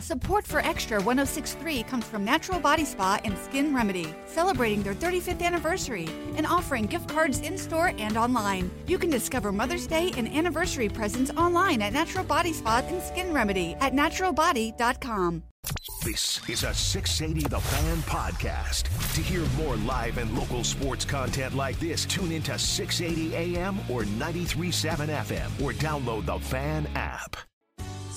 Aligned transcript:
Support 0.00 0.46
for 0.46 0.60
Extra 0.60 0.96
1063 0.96 1.82
comes 1.82 2.06
from 2.06 2.24
Natural 2.24 2.58
Body 2.58 2.86
Spa 2.86 3.20
and 3.22 3.36
Skin 3.36 3.74
Remedy, 3.74 4.14
celebrating 4.26 4.82
their 4.82 4.94
35th 4.94 5.42
anniversary 5.42 6.08
and 6.36 6.46
offering 6.46 6.86
gift 6.86 7.08
cards 7.08 7.40
in 7.40 7.58
store 7.58 7.92
and 7.98 8.16
online. 8.16 8.70
You 8.86 8.98
can 8.98 9.10
discover 9.10 9.52
Mother's 9.52 9.86
Day 9.86 10.10
and 10.16 10.26
anniversary 10.26 10.88
presents 10.88 11.30
online 11.32 11.82
at 11.82 11.92
Natural 11.92 12.24
Body 12.24 12.54
Spa 12.54 12.82
and 12.88 13.02
Skin 13.02 13.34
Remedy 13.34 13.76
at 13.80 13.92
naturalbody.com. 13.92 15.42
This 16.02 16.40
is 16.48 16.62
a 16.62 16.72
680 16.72 17.48
The 17.48 17.60
Fan 17.60 17.96
podcast. 17.98 18.84
To 19.14 19.20
hear 19.20 19.44
more 19.62 19.76
live 19.76 20.16
and 20.16 20.34
local 20.34 20.64
sports 20.64 21.04
content 21.04 21.54
like 21.54 21.78
this, 21.78 22.06
tune 22.06 22.32
into 22.32 22.58
680 22.58 23.36
AM 23.36 23.78
or 23.90 24.06
937 24.06 25.10
FM 25.10 25.60
or 25.60 25.72
download 25.74 26.24
the 26.24 26.38
Fan 26.38 26.88
app. 26.94 27.36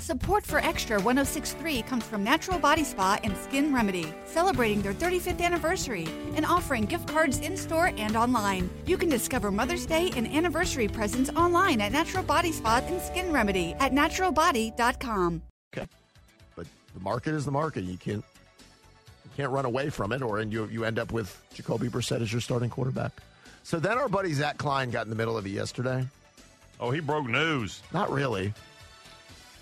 Support 0.00 0.44
for 0.44 0.58
Extra 0.58 1.00
1063 1.00 1.82
comes 1.82 2.04
from 2.04 2.22
Natural 2.22 2.58
Body 2.58 2.84
Spa 2.84 3.18
and 3.24 3.34
Skin 3.38 3.74
Remedy, 3.74 4.12
celebrating 4.26 4.82
their 4.82 4.92
35th 4.92 5.40
anniversary 5.40 6.06
and 6.34 6.44
offering 6.44 6.84
gift 6.84 7.08
cards 7.08 7.40
in 7.40 7.56
store 7.56 7.92
and 7.96 8.14
online. 8.14 8.68
You 8.86 8.98
can 8.98 9.08
discover 9.08 9.50
Mother's 9.50 9.86
Day 9.86 10.12
and 10.14 10.26
anniversary 10.28 10.86
presents 10.86 11.30
online 11.30 11.80
at 11.80 11.92
Natural 11.92 12.22
Body 12.22 12.52
Spa 12.52 12.82
and 12.84 13.00
Skin 13.00 13.32
Remedy 13.32 13.74
at 13.80 13.92
naturalbody.com. 13.92 15.42
Okay. 15.74 15.86
But 16.54 16.66
the 16.94 17.00
market 17.00 17.34
is 17.34 17.44
the 17.46 17.50
market. 17.50 17.84
You 17.84 17.96
can't 17.96 18.24
you 19.24 19.30
can't 19.36 19.50
run 19.50 19.64
away 19.64 19.88
from 19.88 20.12
it, 20.12 20.20
or 20.22 20.38
and 20.38 20.52
you 20.52 20.66
you 20.66 20.84
end 20.84 20.98
up 20.98 21.10
with 21.10 21.42
Jacoby 21.54 21.88
Brissett 21.88 22.20
as 22.20 22.30
your 22.30 22.42
starting 22.42 22.70
quarterback. 22.70 23.12
So 23.62 23.80
then 23.80 23.96
our 23.98 24.08
buddy 24.08 24.32
Zach 24.34 24.58
Klein 24.58 24.90
got 24.90 25.04
in 25.06 25.10
the 25.10 25.16
middle 25.16 25.38
of 25.38 25.46
it 25.46 25.50
yesterday. 25.50 26.06
Oh, 26.78 26.90
he 26.90 27.00
broke 27.00 27.26
news. 27.26 27.82
Not 27.92 28.12
really. 28.12 28.52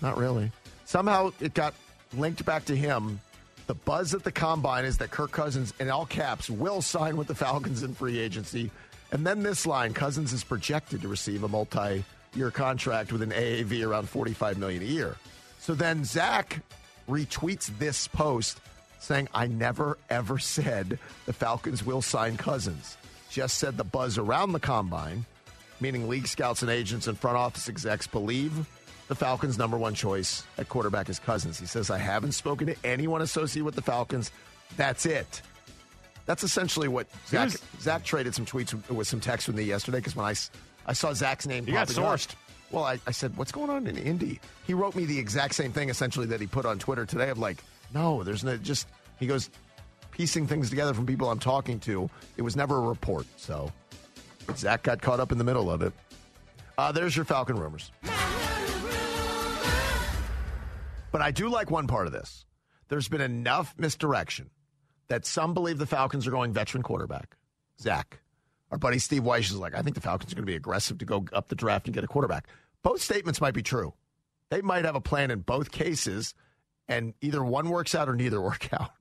Not 0.01 0.17
really. 0.17 0.51
Somehow 0.85 1.31
it 1.39 1.53
got 1.53 1.73
linked 2.13 2.45
back 2.45 2.65
to 2.65 2.75
him. 2.75 3.19
The 3.67 3.73
buzz 3.73 4.13
at 4.13 4.23
the 4.23 4.31
combine 4.31 4.85
is 4.85 4.97
that 4.99 5.09
Kirk 5.09 5.31
Cousins, 5.31 5.73
in 5.79 5.89
all 5.89 6.05
caps, 6.05 6.49
will 6.49 6.81
sign 6.81 7.17
with 7.17 7.27
the 7.27 7.35
Falcons 7.35 7.81
in 7.81 7.95
free 7.95 8.19
agency. 8.19 8.69
And 9.11 9.25
then 9.25 9.41
this 9.41 9.65
line 9.65 9.93
Cousins 9.93 10.33
is 10.33 10.43
projected 10.43 11.01
to 11.01 11.07
receive 11.07 11.43
a 11.43 11.47
multi 11.47 12.03
year 12.35 12.51
contract 12.51 13.11
with 13.11 13.21
an 13.21 13.31
AAV 13.31 13.87
around 13.87 14.09
45 14.09 14.57
million 14.57 14.83
a 14.83 14.85
year. 14.85 15.15
So 15.59 15.73
then 15.73 16.03
Zach 16.03 16.61
retweets 17.09 17.75
this 17.79 18.07
post 18.07 18.59
saying, 18.99 19.29
I 19.33 19.47
never 19.47 19.97
ever 20.09 20.37
said 20.37 20.99
the 21.25 21.33
Falcons 21.33 21.83
will 21.83 22.01
sign 22.01 22.37
Cousins. 22.37 22.97
Just 23.29 23.57
said 23.57 23.77
the 23.77 23.83
buzz 23.83 24.17
around 24.17 24.51
the 24.51 24.59
combine, 24.59 25.25
meaning 25.79 26.07
league 26.07 26.27
scouts 26.27 26.61
and 26.61 26.71
agents 26.71 27.07
and 27.07 27.17
front 27.17 27.37
office 27.37 27.67
execs 27.67 28.07
believe 28.07 28.67
the 29.07 29.15
Falcons' 29.15 29.57
number 29.57 29.77
one 29.77 29.93
choice 29.93 30.43
at 30.57 30.67
quarterback 30.69 31.09
is 31.09 31.19
Cousins. 31.19 31.59
He 31.59 31.65
says, 31.65 31.89
I 31.89 31.97
haven't 31.97 32.31
spoken 32.33 32.67
to 32.67 32.75
anyone 32.83 33.21
associated 33.21 33.65
with 33.65 33.75
the 33.75 33.81
Falcons. 33.81 34.31
That's 34.77 35.05
it. 35.05 35.41
That's 36.25 36.43
essentially 36.43 36.87
what 36.87 37.07
Zach, 37.27 37.51
Zach 37.79 38.03
traded 38.03 38.33
some 38.33 38.45
tweets 38.47 38.73
with 38.89 39.07
some 39.07 39.19
text 39.19 39.47
with 39.47 39.55
me 39.55 39.63
yesterday 39.63 39.99
because 39.99 40.15
when 40.15 40.25
I, 40.25 40.33
I 40.87 40.93
saw 40.93 41.13
Zach's 41.13 41.45
name 41.45 41.65
He 41.67 41.71
got 41.71 41.87
popping 41.87 42.03
up- 42.03 42.09
sourced. 42.19 42.35
well, 42.71 42.83
I, 42.83 42.99
I 43.05 43.11
said, 43.11 43.37
what's 43.37 43.51
going 43.51 43.69
on 43.69 43.85
in 43.85 43.95
Indy? 43.97 44.39
He 44.65 44.73
wrote 44.73 44.95
me 44.95 45.05
the 45.05 45.19
exact 45.19 45.53
same 45.53 45.71
thing 45.71 45.89
essentially 45.89 46.25
that 46.27 46.41
he 46.41 46.47
put 46.47 46.65
on 46.65 46.79
Twitter 46.79 47.05
today 47.05 47.29
of 47.29 47.37
like, 47.37 47.57
no, 47.93 48.23
there's 48.23 48.43
no, 48.43 48.57
just, 48.57 48.87
he 49.19 49.27
goes, 49.27 49.51
piecing 50.09 50.47
things 50.47 50.71
together 50.71 50.95
from 50.95 51.05
people 51.05 51.29
I'm 51.29 51.37
talking 51.39 51.79
to. 51.81 52.09
It 52.37 52.41
was 52.41 52.55
never 52.55 52.77
a 52.77 52.81
report. 52.81 53.27
So 53.37 53.71
Zach 54.55 54.81
got 54.81 55.01
caught 55.03 55.19
up 55.19 55.31
in 55.31 55.37
the 55.37 55.43
middle 55.43 55.69
of 55.69 55.83
it. 55.83 55.93
Uh, 56.77 56.91
there's 56.91 57.15
your 57.15 57.23
Falcon 57.25 57.55
rumors. 57.57 57.91
But 61.15 61.21
I 61.21 61.31
do 61.31 61.47
like 61.47 61.71
one 61.71 61.87
part 61.87 62.07
of 62.07 62.11
this. 62.11 62.45
There's 62.89 63.07
been 63.07 63.21
enough 63.21 63.73
misdirection 63.77 64.49
that 65.07 65.25
some 65.25 65.53
believe 65.53 65.77
the 65.77 65.85
Falcons 65.85 66.27
are 66.27 66.31
going 66.31 66.51
veteran 66.51 66.83
quarterback. 66.83 67.37
Zach, 67.79 68.19
our 68.69 68.77
buddy 68.77 68.99
Steve 68.99 69.23
Weiss 69.23 69.49
is 69.49 69.55
like, 69.55 69.73
I 69.73 69.81
think 69.81 69.95
the 69.95 70.01
Falcons 70.01 70.33
are 70.33 70.35
going 70.35 70.45
to 70.45 70.51
be 70.51 70.57
aggressive 70.57 70.97
to 70.97 71.05
go 71.05 71.23
up 71.31 71.47
the 71.47 71.55
draft 71.55 71.87
and 71.87 71.93
get 71.95 72.03
a 72.03 72.07
quarterback. 72.07 72.49
Both 72.83 72.99
statements 73.01 73.39
might 73.39 73.53
be 73.53 73.63
true. 73.63 73.93
They 74.49 74.61
might 74.61 74.83
have 74.83 74.95
a 74.97 74.99
plan 74.99 75.31
in 75.31 75.39
both 75.39 75.71
cases, 75.71 76.33
and 76.89 77.13
either 77.21 77.41
one 77.45 77.69
works 77.69 77.95
out 77.95 78.09
or 78.09 78.15
neither 78.17 78.41
work 78.49 78.67
out. 78.73 78.91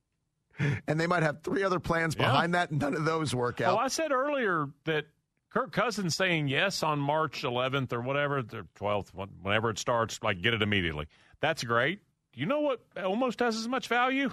And 0.87 1.01
they 1.01 1.09
might 1.09 1.25
have 1.25 1.43
three 1.43 1.65
other 1.65 1.81
plans 1.81 2.15
Yeah. 2.17 2.31
behind 2.31 2.55
that, 2.55 2.71
and 2.71 2.81
none 2.81 2.95
of 2.95 3.05
those 3.05 3.35
work 3.35 3.61
out. 3.61 3.75
Well, 3.75 3.85
I 3.85 3.89
said 3.89 4.13
earlier 4.13 4.69
that 4.85 5.07
Kirk 5.55 5.71
Cousins 5.71 6.17
saying 6.17 6.49
yes 6.49 6.83
on 6.83 6.99
March 6.99 7.43
11th 7.43 7.93
or 7.93 8.01
whatever, 8.01 8.43
the 8.43 8.67
12th, 8.77 9.11
whenever 9.41 9.71
it 9.71 9.79
starts, 9.79 10.19
like 10.21 10.43
get 10.43 10.53
it 10.53 10.63
immediately. 10.63 11.07
That's 11.41 11.63
great. 11.63 12.01
You 12.35 12.47
know 12.47 12.59
what 12.61 12.81
almost 13.03 13.39
has 13.39 13.57
as 13.57 13.69
much 13.69 13.87
value? 13.87 14.31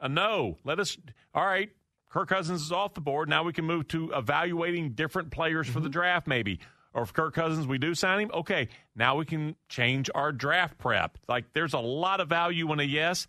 A 0.00 0.10
no. 0.10 0.58
Let 0.64 0.78
us. 0.78 0.98
All 1.34 1.46
right. 1.46 1.70
Kirk 2.10 2.28
Cousins 2.28 2.60
is 2.62 2.70
off 2.70 2.92
the 2.92 3.00
board. 3.00 3.30
Now 3.30 3.44
we 3.44 3.54
can 3.54 3.64
move 3.64 3.88
to 3.88 4.12
evaluating 4.12 4.90
different 4.90 5.30
players 5.30 5.66
for 5.66 5.78
Mm-hmm. 5.78 5.84
the 5.84 5.88
draft, 5.88 6.26
maybe. 6.26 6.60
Or 6.92 7.02
if 7.02 7.14
Kirk 7.14 7.34
Cousins, 7.34 7.66
we 7.66 7.78
do 7.78 7.94
sign 7.94 8.20
him, 8.20 8.30
okay, 8.34 8.68
now 8.94 9.16
we 9.16 9.24
can 9.24 9.56
change 9.70 10.10
our 10.14 10.32
draft 10.32 10.76
prep. 10.76 11.16
Like 11.28 11.52
there's 11.54 11.72
a 11.74 11.78
lot 11.78 12.20
of 12.20 12.28
value 12.28 12.70
in 12.72 12.80
a 12.80 12.84
yes. 12.84 13.26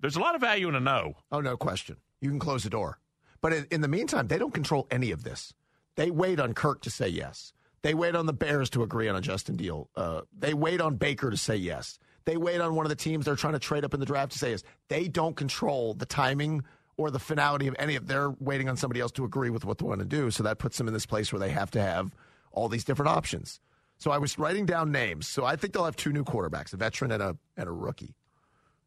There's 0.00 0.16
a 0.16 0.20
lot 0.20 0.34
of 0.34 0.42
value 0.42 0.68
in 0.68 0.74
a 0.74 0.80
no. 0.80 1.14
Oh, 1.32 1.40
no 1.40 1.56
question. 1.56 1.96
You 2.20 2.28
can 2.28 2.38
close 2.38 2.64
the 2.64 2.70
door. 2.70 2.98
But 3.40 3.54
in 3.70 3.80
the 3.80 3.88
meantime, 3.88 4.28
they 4.28 4.36
don't 4.38 4.52
control 4.52 4.86
any 4.90 5.10
of 5.10 5.22
this. 5.24 5.54
They 6.00 6.10
wait 6.10 6.40
on 6.40 6.54
Kirk 6.54 6.80
to 6.84 6.90
say 6.90 7.08
yes. 7.08 7.52
They 7.82 7.92
wait 7.92 8.16
on 8.16 8.24
the 8.24 8.32
Bears 8.32 8.70
to 8.70 8.82
agree 8.82 9.10
on 9.10 9.16
a 9.16 9.20
Justin 9.20 9.56
deal. 9.56 9.90
Uh, 9.94 10.22
they 10.34 10.54
wait 10.54 10.80
on 10.80 10.96
Baker 10.96 11.28
to 11.28 11.36
say 11.36 11.56
yes. 11.56 11.98
They 12.24 12.38
wait 12.38 12.58
on 12.62 12.74
one 12.74 12.86
of 12.86 12.88
the 12.88 12.96
teams 12.96 13.26
they're 13.26 13.36
trying 13.36 13.52
to 13.52 13.58
trade 13.58 13.84
up 13.84 13.92
in 13.92 14.00
the 14.00 14.06
draft 14.06 14.32
to 14.32 14.38
say 14.38 14.52
yes. 14.52 14.62
They 14.88 15.08
don't 15.08 15.36
control 15.36 15.92
the 15.92 16.06
timing 16.06 16.64
or 16.96 17.10
the 17.10 17.18
finality 17.18 17.66
of 17.66 17.76
any 17.78 17.96
of. 17.96 18.06
They're 18.06 18.30
waiting 18.40 18.66
on 18.66 18.78
somebody 18.78 19.00
else 19.00 19.12
to 19.12 19.26
agree 19.26 19.50
with 19.50 19.66
what 19.66 19.76
they 19.76 19.84
want 19.84 19.98
to 19.98 20.06
do. 20.06 20.30
So 20.30 20.42
that 20.42 20.58
puts 20.58 20.78
them 20.78 20.88
in 20.88 20.94
this 20.94 21.04
place 21.04 21.34
where 21.34 21.40
they 21.40 21.50
have 21.50 21.70
to 21.72 21.82
have 21.82 22.14
all 22.50 22.70
these 22.70 22.84
different 22.84 23.10
options. 23.10 23.60
So 23.98 24.10
I 24.10 24.16
was 24.16 24.38
writing 24.38 24.64
down 24.64 24.90
names. 24.90 25.28
So 25.28 25.44
I 25.44 25.54
think 25.54 25.74
they'll 25.74 25.84
have 25.84 25.96
two 25.96 26.14
new 26.14 26.24
quarterbacks, 26.24 26.72
a 26.72 26.78
veteran 26.78 27.12
and 27.12 27.22
a 27.22 27.36
and 27.58 27.68
a 27.68 27.72
rookie. 27.72 28.14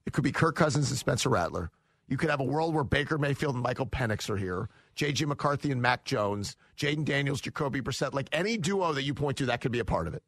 It 0.07 0.13
could 0.13 0.23
be 0.23 0.31
Kirk 0.31 0.55
Cousins 0.55 0.89
and 0.89 0.97
Spencer 0.97 1.29
Rattler. 1.29 1.69
You 2.07 2.17
could 2.17 2.29
have 2.29 2.39
a 2.41 2.45
world 2.45 2.73
where 2.75 2.83
Baker 2.83 3.17
Mayfield 3.17 3.55
and 3.55 3.63
Michael 3.63 3.85
Penix 3.87 4.29
are 4.29 4.35
here, 4.37 4.69
J.J. 4.95 5.25
McCarthy 5.25 5.71
and 5.71 5.81
Mac 5.81 6.03
Jones, 6.03 6.57
Jayden 6.77 7.05
Daniels, 7.05 7.39
Jacoby 7.41 7.81
Brissett. 7.81 8.13
Like 8.13 8.27
any 8.31 8.57
duo 8.57 8.93
that 8.93 9.03
you 9.03 9.13
point 9.13 9.37
to, 9.37 9.45
that 9.47 9.61
could 9.61 9.71
be 9.71 9.79
a 9.79 9.85
part 9.85 10.07
of 10.07 10.13
it. 10.13 10.21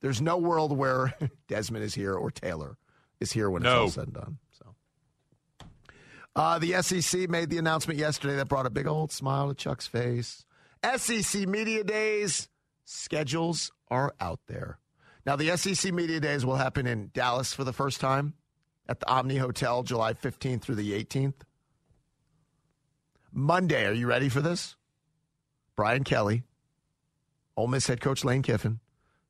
There's 0.00 0.22
no 0.22 0.38
world 0.38 0.76
where 0.76 1.14
Desmond 1.48 1.84
is 1.84 1.94
here 1.94 2.14
or 2.14 2.30
Taylor 2.30 2.78
is 3.20 3.30
here 3.32 3.50
when 3.50 3.62
it's 3.62 3.66
No. 3.70 3.80
all 3.82 3.88
said 3.90 4.04
and 4.04 4.14
done. 4.14 4.38
So, 4.58 4.74
uh, 6.34 6.58
the 6.58 6.80
SEC 6.82 7.28
made 7.28 7.50
the 7.50 7.58
announcement 7.58 7.98
yesterday 7.98 8.36
that 8.36 8.48
brought 8.48 8.66
a 8.66 8.70
big 8.70 8.86
old 8.86 9.12
smile 9.12 9.48
to 9.48 9.54
Chuck's 9.54 9.86
face. 9.86 10.44
SEC 10.96 11.46
Media 11.46 11.84
Days 11.84 12.48
schedules 12.86 13.70
are 13.88 14.14
out 14.20 14.40
there. 14.46 14.78
Now, 15.26 15.36
the 15.36 15.54
SEC 15.56 15.92
Media 15.92 16.18
Days 16.20 16.46
will 16.46 16.56
happen 16.56 16.86
in 16.86 17.10
Dallas 17.12 17.52
for 17.52 17.64
the 17.64 17.72
first 17.74 18.00
time 18.00 18.32
at 18.90 18.98
the 18.98 19.08
Omni 19.08 19.36
Hotel, 19.36 19.84
July 19.84 20.14
15th 20.14 20.62
through 20.62 20.74
the 20.74 20.92
18th. 20.92 21.42
Monday, 23.32 23.86
are 23.86 23.92
you 23.92 24.08
ready 24.08 24.28
for 24.28 24.40
this? 24.40 24.74
Brian 25.76 26.02
Kelly, 26.02 26.42
Ole 27.56 27.68
Miss 27.68 27.86
head 27.86 28.00
coach 28.00 28.24
Lane 28.24 28.42
Kiffin, 28.42 28.80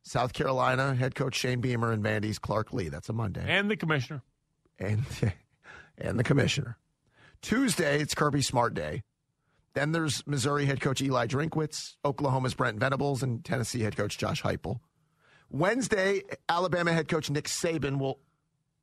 South 0.03 0.33
Carolina 0.33 0.95
head 0.95 1.15
coach 1.15 1.35
Shane 1.35 1.61
Beamer, 1.61 1.93
and 1.93 2.03
Vandy's 2.03 2.39
Clark 2.39 2.73
Lea. 2.73 2.89
That's 2.89 3.11
a 3.11 3.13
Monday. 3.13 3.45
And 3.47 3.71
the 3.71 3.77
commissioner. 3.77 4.23
And, 4.79 5.05
and 5.99 6.19
the 6.19 6.25
commissioner. 6.25 6.79
Tuesday, 7.43 8.01
it's 8.01 8.15
Kirby 8.15 8.41
Smart 8.41 8.73
Day. 8.73 9.03
Then 9.75 9.93
there's 9.93 10.27
Missouri 10.27 10.65
head 10.65 10.81
coach 10.81 11.03
Eli 11.03 11.27
Drinkwitz, 11.27 11.97
Oklahoma's 12.03 12.55
Brent 12.55 12.81
Venables, 12.81 13.23
and 13.23 13.45
Tennessee 13.45 13.81
head 13.83 13.95
coach 13.95 14.17
Josh 14.17 14.43
Heupel. 14.43 14.81
Wednesday, 15.51 16.23
Alabama 16.49 16.95
head 16.95 17.09
coach 17.09 17.29
Nick 17.29 17.45
Saban 17.45 17.99
will. 17.99 18.21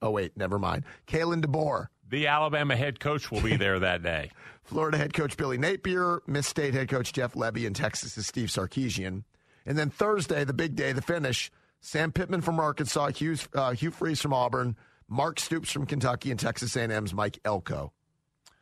Oh 0.02 0.12
wait, 0.12 0.38
never 0.38 0.60
mind. 0.60 0.84
Kalen 1.08 1.44
DeBoer, 1.44 1.88
The 2.10 2.28
Alabama 2.28 2.76
head 2.76 3.00
coach 3.00 3.32
will 3.32 3.42
be 3.42 3.56
there 3.58 3.80
that 3.80 4.04
day. 4.04 4.32
Florida 4.64 4.98
head 4.98 5.14
coach 5.14 5.38
Billy 5.38 5.58
Napier, 5.58 6.22
Miss 6.28 6.48
State 6.48 6.74
head 6.74 6.90
coach 6.90 7.14
Jeff 7.14 7.34
Lebby, 7.34 7.66
and 7.66 7.76
Texas's 7.76 8.28
Steve 8.28 8.50
Sarkisian. 8.50 9.24
And 9.66 9.78
then 9.78 9.90
Thursday, 9.90 10.44
the 10.44 10.54
big 10.54 10.76
day, 10.76 10.92
the 10.94 11.02
finish. 11.02 11.52
Sam 11.82 12.12
Pittman 12.12 12.42
from 12.42 12.60
Arkansas, 12.60 13.10
Hugh, 13.10 13.38
uh, 13.54 13.72
Hugh 13.72 13.92
Freeze 13.92 14.22
from 14.22 14.34
Auburn, 14.34 14.76
Mark 15.08 15.40
Stoops 15.40 15.72
from 15.72 15.86
Kentucky 15.86 16.32
and 16.32 16.40
Texas 16.40 16.76
A&M's 16.76 17.14
Mike 17.14 17.40
Elko. 17.46 17.94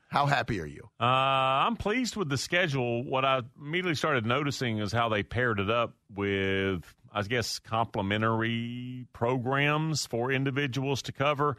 How 0.09 0.25
happy 0.25 0.61
are 0.61 0.65
you? 0.65 0.89
Uh, 0.99 1.03
I'm 1.03 1.75
pleased 1.75 2.15
with 2.15 2.29
the 2.29 2.37
schedule. 2.37 3.03
What 3.03 3.25
I 3.25 3.41
immediately 3.59 3.95
started 3.95 4.25
noticing 4.25 4.79
is 4.79 4.91
how 4.91 5.09
they 5.09 5.23
paired 5.23 5.59
it 5.59 5.69
up 5.69 5.93
with, 6.13 6.83
I 7.11 7.21
guess, 7.23 7.59
complementary 7.59 9.07
programs 9.13 10.05
for 10.05 10.31
individuals 10.31 11.01
to 11.03 11.11
cover 11.11 11.57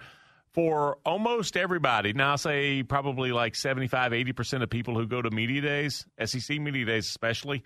for 0.57 0.97
almost 1.05 1.55
everybody. 1.55 2.15
Now, 2.15 2.33
I 2.33 2.37
say 2.37 2.83
probably 2.83 3.31
like 3.31 3.55
75, 3.55 4.13
80% 4.13 4.63
of 4.63 4.71
people 4.71 4.95
who 4.95 5.07
go 5.07 5.21
to 5.21 5.31
media 5.31 5.61
days, 5.61 6.07
SEC 6.25 6.59
media 6.59 6.87
days 6.87 7.07
especially, 7.07 7.63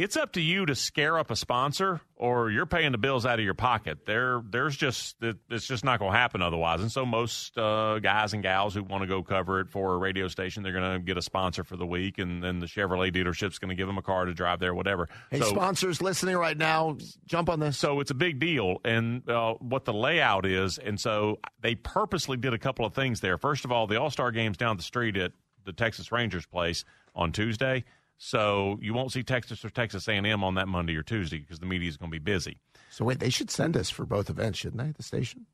it's 0.00 0.16
up 0.16 0.32
to 0.32 0.40
you 0.40 0.64
to 0.64 0.74
scare 0.74 1.18
up 1.18 1.30
a 1.30 1.36
sponsor 1.36 2.00
or 2.16 2.50
you're 2.50 2.64
paying 2.64 2.92
the 2.92 2.98
bills 2.98 3.26
out 3.26 3.38
of 3.38 3.44
your 3.44 3.52
pocket. 3.52 4.06
There, 4.06 4.40
there's 4.48 4.74
just 4.74 5.16
it's 5.20 5.66
just 5.66 5.84
not 5.84 5.98
going 5.98 6.12
to 6.12 6.18
happen 6.18 6.40
otherwise. 6.40 6.80
And 6.80 6.90
so 6.90 7.04
most 7.04 7.58
uh, 7.58 7.98
guys 7.98 8.32
and 8.32 8.42
gals 8.42 8.72
who 8.74 8.82
want 8.82 9.02
to 9.02 9.06
go 9.06 9.22
cover 9.22 9.60
it 9.60 9.68
for 9.68 9.92
a 9.94 9.98
radio 9.98 10.26
station, 10.28 10.62
they're 10.62 10.72
going 10.72 10.94
to 10.94 10.98
get 11.00 11.18
a 11.18 11.22
sponsor 11.22 11.64
for 11.64 11.76
the 11.76 11.84
week, 11.84 12.18
and 12.18 12.42
then 12.42 12.60
the 12.60 12.66
Chevrolet 12.66 13.14
dealership's 13.14 13.58
going 13.58 13.68
to 13.68 13.74
give 13.74 13.86
them 13.86 13.98
a 13.98 14.02
car 14.02 14.24
to 14.24 14.32
drive 14.32 14.58
there, 14.58 14.74
whatever. 14.74 15.06
Hey, 15.30 15.40
so, 15.40 15.46
sponsors 15.46 16.00
listening 16.00 16.36
right 16.36 16.56
now, 16.56 16.96
jump 17.26 17.50
on 17.50 17.60
this. 17.60 17.76
So 17.76 18.00
it's 18.00 18.10
a 18.10 18.14
big 18.14 18.38
deal, 18.38 18.78
and 18.86 19.28
uh, 19.28 19.54
what 19.54 19.84
the 19.84 19.92
layout 19.92 20.46
is, 20.46 20.78
and 20.78 20.98
so 20.98 21.40
they 21.60 21.74
purposely 21.74 22.38
did 22.38 22.54
a 22.54 22.58
couple 22.58 22.86
of 22.86 22.94
things 22.94 23.20
there. 23.20 23.36
First 23.36 23.66
of 23.66 23.72
all, 23.72 23.86
the 23.86 24.00
All 24.00 24.10
Star 24.10 24.30
game's 24.30 24.56
down 24.56 24.78
the 24.78 24.82
street 24.82 25.18
at 25.18 25.32
the 25.66 25.74
Texas 25.74 26.10
Rangers 26.10 26.46
place 26.46 26.86
on 27.14 27.32
Tuesday. 27.32 27.84
So 28.22 28.78
you 28.82 28.92
won't 28.92 29.12
see 29.12 29.22
Texas 29.22 29.64
or 29.64 29.70
Texas 29.70 30.06
A&M 30.06 30.44
on 30.44 30.54
that 30.56 30.68
Monday 30.68 30.94
or 30.94 31.02
Tuesday 31.02 31.38
because 31.38 31.58
the 31.58 31.64
media 31.64 31.88
is 31.88 31.96
going 31.96 32.10
to 32.10 32.14
be 32.14 32.22
busy. 32.22 32.60
So 32.90 33.02
wait, 33.02 33.18
they 33.18 33.30
should 33.30 33.50
send 33.50 33.78
us 33.78 33.88
for 33.88 34.04
both 34.04 34.28
events, 34.28 34.58
shouldn't 34.58 34.82
they? 34.82 34.92
The 34.92 35.02
station 35.02 35.46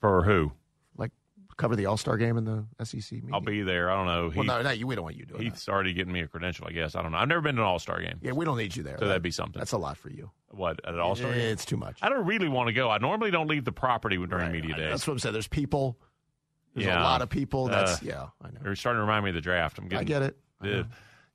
for 0.00 0.24
who? 0.24 0.50
Like 0.98 1.12
cover 1.56 1.76
the 1.76 1.86
All 1.86 1.96
Star 1.96 2.16
game 2.16 2.38
in 2.38 2.44
the 2.44 2.66
SEC. 2.84 3.12
Media? 3.12 3.30
I'll 3.32 3.40
be 3.40 3.62
there. 3.62 3.88
I 3.88 3.94
don't 3.94 4.06
know. 4.06 4.30
Heath, 4.30 4.48
well, 4.48 4.62
no, 4.62 4.62
no, 4.62 4.84
we 4.84 4.96
don't 4.96 5.04
want 5.04 5.14
you 5.14 5.26
doing. 5.26 5.42
Heath's 5.42 5.66
that. 5.66 5.72
already 5.72 5.92
getting 5.92 6.12
me 6.12 6.22
a 6.22 6.26
credential. 6.26 6.66
I 6.66 6.72
guess 6.72 6.96
I 6.96 7.02
don't 7.02 7.12
know. 7.12 7.18
I've 7.18 7.28
never 7.28 7.40
been 7.40 7.54
to 7.54 7.62
an 7.62 7.68
All 7.68 7.78
Star 7.78 8.00
game. 8.00 8.18
Yeah, 8.20 8.32
we 8.32 8.44
don't 8.44 8.58
need 8.58 8.74
you 8.74 8.82
there. 8.82 8.98
So 8.98 9.06
that, 9.06 9.14
would 9.14 9.22
be 9.22 9.30
something. 9.30 9.60
That's 9.60 9.70
a 9.70 9.78
lot 9.78 9.96
for 9.96 10.10
you. 10.10 10.32
What 10.50 10.80
at 10.84 10.92
an 10.92 10.98
All 10.98 11.14
Star? 11.14 11.32
It's 11.32 11.64
too 11.64 11.76
much. 11.76 11.98
I 12.02 12.08
don't 12.08 12.26
really 12.26 12.48
want 12.48 12.66
to 12.66 12.72
go. 12.72 12.90
I 12.90 12.98
normally 12.98 13.30
don't 13.30 13.46
leave 13.46 13.64
the 13.64 13.70
property 13.70 14.16
during 14.16 14.30
right, 14.30 14.50
media 14.50 14.74
days. 14.74 14.90
That's 14.90 15.06
what 15.06 15.12
I'm 15.12 15.18
saying. 15.20 15.34
There's 15.34 15.46
people. 15.46 15.96
There's 16.74 16.88
yeah. 16.88 17.00
a 17.00 17.04
lot 17.04 17.22
of 17.22 17.30
people. 17.30 17.68
That's 17.68 17.92
uh, 17.92 17.98
yeah. 18.02 18.26
I 18.42 18.50
know. 18.50 18.60
You're 18.64 18.74
starting 18.74 18.98
to 18.98 19.02
remind 19.02 19.22
me 19.24 19.30
of 19.30 19.36
the 19.36 19.40
draft. 19.40 19.78
I'm 19.78 19.86
getting. 19.86 20.00
I 20.00 20.04
get 20.04 20.22
it. 20.22 20.36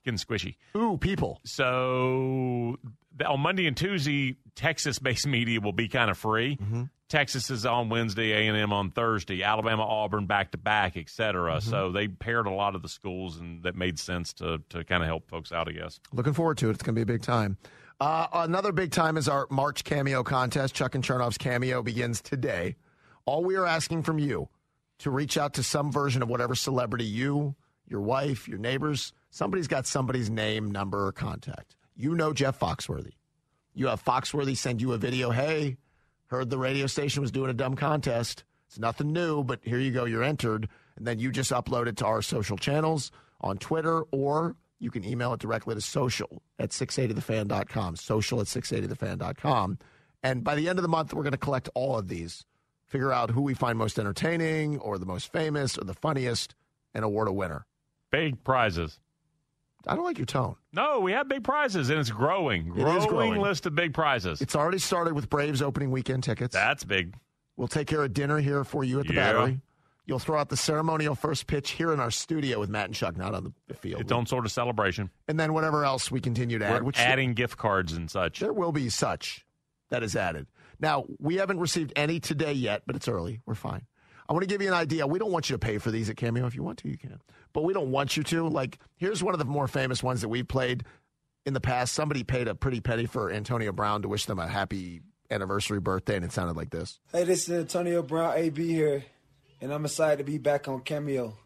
Getting 0.04 0.18
squishy. 0.18 0.56
Ooh, 0.76 0.96
people. 0.96 1.40
So 1.44 2.78
on 3.24 3.40
Monday 3.40 3.66
and 3.66 3.76
Tuesday, 3.76 4.36
Texas-based 4.54 5.26
media 5.28 5.60
will 5.60 5.72
be 5.72 5.88
kind 5.88 6.10
of 6.10 6.18
free. 6.18 6.56
Mm-hmm. 6.56 6.84
Texas 7.08 7.50
is 7.50 7.66
on 7.66 7.90
Wednesday, 7.90 8.32
A 8.32 8.48
and 8.48 8.56
M 8.56 8.72
on 8.72 8.90
Thursday, 8.90 9.42
Alabama, 9.42 9.82
Auburn 9.82 10.24
back 10.24 10.52
to 10.52 10.58
back, 10.58 10.96
et 10.96 11.10
cetera. 11.10 11.56
Mm-hmm. 11.56 11.68
So 11.68 11.92
they 11.92 12.08
paired 12.08 12.46
a 12.46 12.50
lot 12.50 12.74
of 12.74 12.80
the 12.80 12.88
schools, 12.88 13.36
and 13.36 13.62
that 13.64 13.76
made 13.76 13.98
sense 13.98 14.32
to 14.34 14.62
to 14.70 14.82
kind 14.84 15.02
of 15.02 15.08
help 15.08 15.28
folks 15.28 15.52
out, 15.52 15.68
I 15.68 15.72
guess. 15.72 16.00
Looking 16.14 16.32
forward 16.32 16.56
to 16.58 16.70
it. 16.70 16.72
It's 16.72 16.82
going 16.82 16.94
to 16.94 16.98
be 16.98 17.02
a 17.02 17.14
big 17.14 17.22
time. 17.22 17.58
Uh, 18.00 18.26
another 18.32 18.72
big 18.72 18.92
time 18.92 19.18
is 19.18 19.28
our 19.28 19.46
March 19.50 19.84
cameo 19.84 20.22
contest. 20.22 20.74
Chuck 20.74 20.94
and 20.94 21.04
Chernoff's 21.04 21.36
cameo 21.36 21.82
begins 21.82 22.22
today. 22.22 22.76
All 23.26 23.44
we 23.44 23.56
are 23.56 23.66
asking 23.66 24.04
from 24.04 24.18
you 24.18 24.48
to 25.00 25.10
reach 25.10 25.36
out 25.36 25.54
to 25.54 25.62
some 25.62 25.92
version 25.92 26.22
of 26.22 26.28
whatever 26.28 26.54
celebrity 26.54 27.04
you, 27.04 27.54
your 27.86 28.00
wife, 28.00 28.48
your 28.48 28.58
neighbors, 28.58 29.12
somebody's 29.30 29.68
got 29.68 29.86
somebody's 29.86 30.30
name, 30.30 30.70
number, 30.70 31.06
or 31.06 31.12
contact. 31.12 31.76
You 31.94 32.14
know 32.14 32.32
Jeff 32.32 32.58
Foxworthy. 32.58 33.12
You 33.74 33.88
have 33.88 34.04
Foxworthy 34.04 34.56
send 34.56 34.80
you 34.80 34.92
a 34.92 34.98
video. 34.98 35.30
Hey, 35.30 35.76
heard 36.26 36.50
the 36.50 36.58
radio 36.58 36.86
station 36.86 37.22
was 37.22 37.30
doing 37.30 37.50
a 37.50 37.54
dumb 37.54 37.74
contest. 37.74 38.44
It's 38.66 38.78
nothing 38.78 39.12
new, 39.12 39.44
but 39.44 39.60
here 39.62 39.78
you 39.78 39.90
go. 39.90 40.04
You're 40.04 40.22
entered. 40.22 40.68
And 40.96 41.06
then 41.06 41.18
you 41.18 41.30
just 41.30 41.50
upload 41.50 41.86
it 41.86 41.96
to 41.98 42.06
our 42.06 42.22
social 42.22 42.56
channels 42.56 43.10
on 43.40 43.58
Twitter, 43.58 44.02
or 44.10 44.56
you 44.78 44.90
can 44.90 45.04
email 45.04 45.32
it 45.32 45.40
directly 45.40 45.74
to 45.74 45.80
social 45.80 46.42
at 46.58 46.70
680thefan.com. 46.70 47.96
Social 47.96 48.40
at 48.40 48.46
680thefan.com. 48.46 49.78
And 50.22 50.44
by 50.44 50.54
the 50.54 50.68
end 50.68 50.78
of 50.78 50.82
the 50.82 50.88
month, 50.88 51.12
we're 51.12 51.22
going 51.22 51.32
to 51.32 51.38
collect 51.38 51.68
all 51.74 51.98
of 51.98 52.08
these, 52.08 52.44
figure 52.86 53.12
out 53.12 53.30
who 53.30 53.42
we 53.42 53.54
find 53.54 53.76
most 53.76 53.98
entertaining, 53.98 54.78
or 54.78 54.98
the 54.98 55.06
most 55.06 55.32
famous, 55.32 55.76
or 55.76 55.84
the 55.84 55.94
funniest, 55.94 56.54
and 56.94 57.04
award 57.04 57.28
a 57.28 57.32
winner. 57.32 57.66
Big 58.12 58.44
prizes. 58.44 59.00
I 59.86 59.96
don't 59.96 60.04
like 60.04 60.18
your 60.18 60.26
tone. 60.26 60.54
No, 60.72 61.00
we 61.00 61.10
have 61.12 61.28
big 61.28 61.42
prizes, 61.42 61.90
and 61.90 61.98
it's 61.98 62.10
growing. 62.10 62.68
Growing, 62.68 62.86
it 62.86 62.98
is 62.98 63.06
growing. 63.06 63.40
list 63.40 63.66
of 63.66 63.74
big 63.74 63.94
prizes. 63.94 64.40
It's 64.40 64.54
already 64.54 64.78
started 64.78 65.14
with 65.14 65.28
Braves 65.28 65.60
opening 65.60 65.90
weekend 65.90 66.22
tickets. 66.22 66.54
That's 66.54 66.84
big. 66.84 67.14
We'll 67.56 67.68
take 67.68 67.88
care 67.88 68.04
of 68.04 68.12
dinner 68.12 68.38
here 68.38 68.62
for 68.62 68.84
you 68.84 69.00
at 69.00 69.08
the 69.08 69.14
yeah. 69.14 69.32
Battery. 69.32 69.60
You'll 70.06 70.18
throw 70.18 70.38
out 70.38 70.48
the 70.48 70.56
ceremonial 70.56 71.14
first 71.14 71.46
pitch 71.46 71.70
here 71.70 71.92
in 71.92 72.00
our 72.00 72.10
studio 72.10 72.60
with 72.60 72.68
Matt 72.68 72.86
and 72.86 72.94
Chuck, 72.94 73.16
not 73.16 73.34
on 73.34 73.54
the 73.68 73.74
field. 73.74 74.00
Its 74.00 74.12
own 74.12 74.26
sort 74.26 74.44
of 74.44 74.52
celebration. 74.52 75.10
And 75.28 75.38
then 75.38 75.52
whatever 75.52 75.84
else 75.84 76.10
we 76.10 76.20
continue 76.20 76.58
to 76.58 76.64
We're 76.64 76.76
add. 76.76 76.82
Which 76.82 76.98
adding 76.98 77.34
gift 77.34 77.56
cards 77.56 77.92
and 77.92 78.10
such. 78.10 78.40
There 78.40 78.52
will 78.52 78.72
be 78.72 78.88
such 78.88 79.46
that 79.90 80.02
is 80.02 80.16
added. 80.16 80.46
Now, 80.80 81.04
we 81.18 81.36
haven't 81.36 81.60
received 81.60 81.92
any 81.94 82.18
today 82.18 82.52
yet, 82.52 82.82
but 82.84 82.96
it's 82.96 83.06
early. 83.06 83.40
We're 83.46 83.54
fine. 83.54 83.86
I 84.32 84.34
want 84.34 84.44
to 84.44 84.46
give 84.48 84.62
you 84.62 84.68
an 84.68 84.72
idea. 84.72 85.06
We 85.06 85.18
don't 85.18 85.30
want 85.30 85.50
you 85.50 85.56
to 85.56 85.58
pay 85.58 85.76
for 85.76 85.90
these 85.90 86.08
at 86.08 86.16
Cameo. 86.16 86.46
If 86.46 86.54
you 86.54 86.62
want 86.62 86.78
to, 86.78 86.88
you 86.88 86.96
can. 86.96 87.20
But 87.52 87.64
we 87.64 87.74
don't 87.74 87.90
want 87.90 88.16
you 88.16 88.22
to. 88.22 88.48
Like, 88.48 88.78
here's 88.96 89.22
one 89.22 89.34
of 89.34 89.38
the 89.38 89.44
more 89.44 89.68
famous 89.68 90.02
ones 90.02 90.22
that 90.22 90.30
we've 90.30 90.48
played 90.48 90.84
in 91.44 91.52
the 91.52 91.60
past. 91.60 91.92
Somebody 91.92 92.24
paid 92.24 92.48
a 92.48 92.54
pretty 92.54 92.80
penny 92.80 93.04
for 93.04 93.30
Antonio 93.30 93.72
Brown 93.72 94.00
to 94.00 94.08
wish 94.08 94.24
them 94.24 94.38
a 94.38 94.48
happy 94.48 95.02
anniversary 95.30 95.80
birthday, 95.80 96.16
and 96.16 96.24
it 96.24 96.32
sounded 96.32 96.56
like 96.56 96.70
this. 96.70 96.98
Hey, 97.12 97.24
this 97.24 97.46
is 97.46 97.58
Antonio 97.60 98.00
Brown, 98.00 98.32
AB 98.38 98.66
here, 98.66 99.04
and 99.60 99.70
I'm 99.70 99.84
excited 99.84 100.16
to 100.16 100.24
be 100.24 100.38
back 100.38 100.66
on 100.66 100.80
Cameo. 100.80 101.36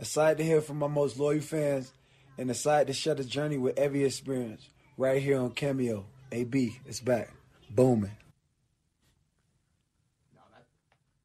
Excited 0.00 0.38
to 0.38 0.44
hear 0.44 0.62
from 0.62 0.78
my 0.78 0.88
most 0.88 1.18
loyal 1.18 1.42
fans, 1.42 1.92
and 2.38 2.48
excited 2.48 2.86
to 2.86 2.94
share 2.94 3.16
the 3.16 3.24
journey 3.24 3.58
with 3.58 3.78
every 3.78 4.02
experience 4.02 4.66
right 4.96 5.22
here 5.22 5.38
on 5.38 5.50
Cameo. 5.50 6.06
AB, 6.32 6.80
it's 6.86 7.00
back. 7.00 7.34
Booming. 7.68 8.12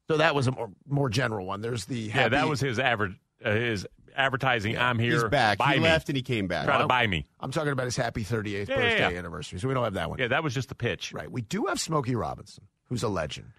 So 0.09 0.17
that 0.17 0.33
was 0.33 0.47
a 0.47 0.51
more, 0.51 0.69
more 0.88 1.09
general 1.09 1.45
one. 1.45 1.61
There's 1.61 1.85
the 1.85 2.09
happy, 2.09 2.23
yeah, 2.35 2.39
that 2.41 2.50
was 2.50 2.59
his 2.59 2.79
average, 2.79 3.13
uh, 3.45 3.51
his 3.51 3.85
advertising. 4.15 4.73
Yeah, 4.73 4.88
I'm 4.89 4.97
here. 4.97 5.13
He's 5.13 5.23
back. 5.25 5.59
Buy 5.59 5.73
he 5.73 5.79
me. 5.79 5.83
left 5.85 6.09
and 6.09 6.15
he 6.15 6.23
came 6.23 6.47
back. 6.47 6.65
Try 6.65 6.79
to 6.79 6.88
buy 6.88 7.06
me. 7.06 7.27
I'm 7.39 7.51
talking 7.51 7.71
about 7.71 7.85
his 7.85 7.95
happy 7.95 8.23
38th 8.23 8.67
Yeah, 8.69 8.75
birthday 8.75 9.00
yeah, 9.00 9.09
yeah. 9.09 9.17
anniversary. 9.19 9.59
So 9.59 9.67
we 9.67 9.73
don't 9.75 9.83
have 9.83 9.94
that 9.94 10.09
one. 10.09 10.17
Yeah, 10.19 10.27
that 10.29 10.44
was 10.44 10.53
just 10.56 10.69
the 10.69 10.75
pitch. 10.75 11.13
Right. 11.13 11.31
We 11.31 11.41
do 11.41 11.65
have 11.67 11.79
Smokey 11.79 12.15
Robinson, 12.15 12.65
who's 12.85 13.03
a 13.03 13.07
legend, 13.07 13.50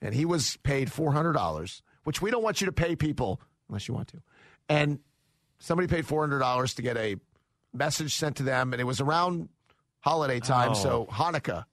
and 0.00 0.14
he 0.14 0.24
was 0.24 0.56
paid 0.62 0.90
four 0.90 1.12
hundred 1.12 1.34
dollars, 1.34 1.82
which 2.04 2.22
we 2.22 2.30
don't 2.30 2.42
want 2.42 2.60
you 2.62 2.66
to 2.66 2.72
pay 2.72 2.96
people 2.96 3.40
unless 3.68 3.86
you 3.86 3.92
want 3.94 4.08
to. 4.08 4.22
And 4.70 4.98
somebody 5.58 5.88
paid 5.88 6.06
four 6.06 6.22
hundred 6.22 6.38
dollars 6.38 6.72
to 6.74 6.82
get 6.82 6.96
a 6.96 7.16
message 7.74 8.14
sent 8.16 8.36
to 8.36 8.42
them, 8.44 8.72
and 8.72 8.80
it 8.80 8.84
was 8.84 9.00
around 9.02 9.50
holiday 10.00 10.40
time, 10.40 10.70
Oh. 10.70 10.74
so 10.74 11.06
Hanukkah 11.10 11.66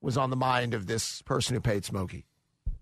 was 0.00 0.16
on 0.16 0.30
the 0.30 0.36
mind 0.36 0.72
of 0.74 0.86
this 0.86 1.20
person 1.22 1.54
who 1.54 1.60
paid 1.60 1.84
Smokey. 1.84 2.24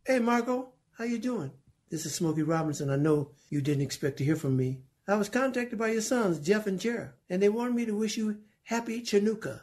Hey, 0.06 0.20
Marco, 0.20 0.68
how 0.96 1.04
you 1.04 1.18
doing? 1.18 1.50
This 1.90 2.06
is 2.06 2.14
Smokey 2.14 2.42
Robinson. 2.42 2.90
I 2.90 2.96
know 2.96 3.30
you 3.50 3.60
didn't 3.60 3.82
expect 3.82 4.16
to 4.18 4.24
hear 4.24 4.36
from 4.36 4.56
me. 4.56 4.80
I 5.06 5.16
was 5.16 5.28
contacted 5.28 5.78
by 5.78 5.88
your 5.88 6.00
sons, 6.00 6.40
Jeff 6.40 6.66
and 6.66 6.80
Jer, 6.80 7.14
and 7.30 7.42
they 7.42 7.48
wanted 7.48 7.74
me 7.74 7.84
to 7.84 7.96
wish 7.96 8.16
you 8.16 8.38
happy 8.64 9.02
Chanukah. 9.02 9.60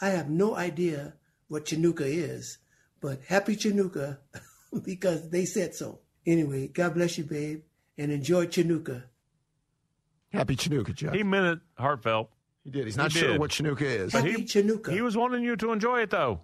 I 0.00 0.10
have 0.10 0.30
no 0.30 0.56
idea 0.56 1.14
what 1.48 1.66
Chanukah 1.66 2.06
is, 2.06 2.58
but 3.00 3.20
happy 3.26 3.56
Chanukah 3.56 4.18
because 4.84 5.28
they 5.30 5.44
said 5.44 5.74
so. 5.74 5.98
Anyway, 6.24 6.68
God 6.68 6.94
bless 6.94 7.18
you, 7.18 7.24
babe, 7.24 7.62
and 7.98 8.12
enjoy 8.12 8.46
Chanukah. 8.46 9.02
Happy 10.32 10.56
Chinooka, 10.56 10.94
Jeff. 10.94 11.14
He 11.14 11.22
meant 11.22 11.46
it 11.46 11.58
heartfelt. 11.82 12.30
He 12.64 12.70
did. 12.70 12.84
He's 12.84 12.96
not 12.96 13.12
He 13.12 13.20
sure 13.20 13.28
did. 13.32 13.40
what 13.40 13.50
Chinooka 13.50 13.80
is. 13.82 14.12
Happy 14.12 14.32
he- 14.32 14.42
Chanukah. 14.44 14.92
He 14.92 15.00
was 15.00 15.16
wanting 15.16 15.42
you 15.42 15.56
to 15.56 15.72
enjoy 15.72 16.00
it, 16.02 16.10
though. 16.10 16.40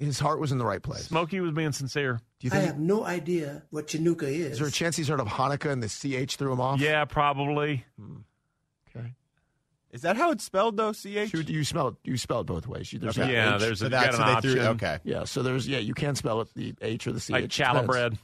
His 0.00 0.18
heart 0.18 0.40
was 0.40 0.50
in 0.52 0.58
the 0.58 0.64
right 0.64 0.82
place. 0.82 1.04
Smokey 1.06 1.40
was 1.40 1.52
being 1.52 1.72
sincere. 1.72 2.20
Do 2.40 2.46
you 2.46 2.50
I 2.52 2.56
think? 2.60 2.66
have 2.68 2.78
no 2.78 3.04
idea 3.04 3.64
what 3.70 3.86
Chanukah 3.88 4.22
is. 4.22 4.52
is 4.52 4.58
there 4.60 4.68
a 4.68 4.70
chance 4.70 4.96
he's 4.96 5.08
heard 5.08 5.20
of 5.20 5.26
Hanukkah 5.26 5.70
and 5.70 5.82
the 5.82 5.88
ch 6.26 6.36
threw 6.36 6.52
him 6.52 6.60
off? 6.60 6.80
Yeah, 6.80 7.04
probably. 7.04 7.84
Hmm. 8.00 8.16
Okay. 8.96 9.12
Is 9.90 10.02
that 10.02 10.16
how 10.16 10.30
it's 10.30 10.44
spelled 10.44 10.76
though? 10.76 10.92
Ch. 10.92 11.04
You, 11.06 11.26
you 11.34 11.64
spell 11.64 11.88
it. 11.88 11.94
You 12.04 12.16
spell 12.16 12.40
it 12.40 12.44
both 12.46 12.66
ways. 12.66 12.92
You, 12.92 12.98
there's 13.00 13.18
Okay. 13.18 13.28
a 13.28 13.32
Yeah, 13.32 13.54
H. 13.56 13.60
there's 13.60 13.72
a 13.72 13.76
So 13.76 13.84
you 13.86 13.90
that's 13.90 14.16
got 14.16 14.28
an 14.28 14.34
what 14.34 14.42
they 14.42 14.48
threw. 14.52 14.60
option. 14.60 14.74
Okay. 14.76 14.98
Yeah, 15.04 15.24
so 15.24 15.42
there's 15.42 15.66
yeah, 15.68 15.78
you 15.78 15.94
can 15.94 16.14
spell 16.14 16.40
it 16.40 16.48
the 16.54 16.74
H 16.80 17.06
or 17.06 17.12
the 17.12 17.20
C. 17.20 17.32
Like 17.32 17.44
It 17.44 17.50
challah 17.50 17.72
depends. 17.82 17.86
bread. 17.88 18.18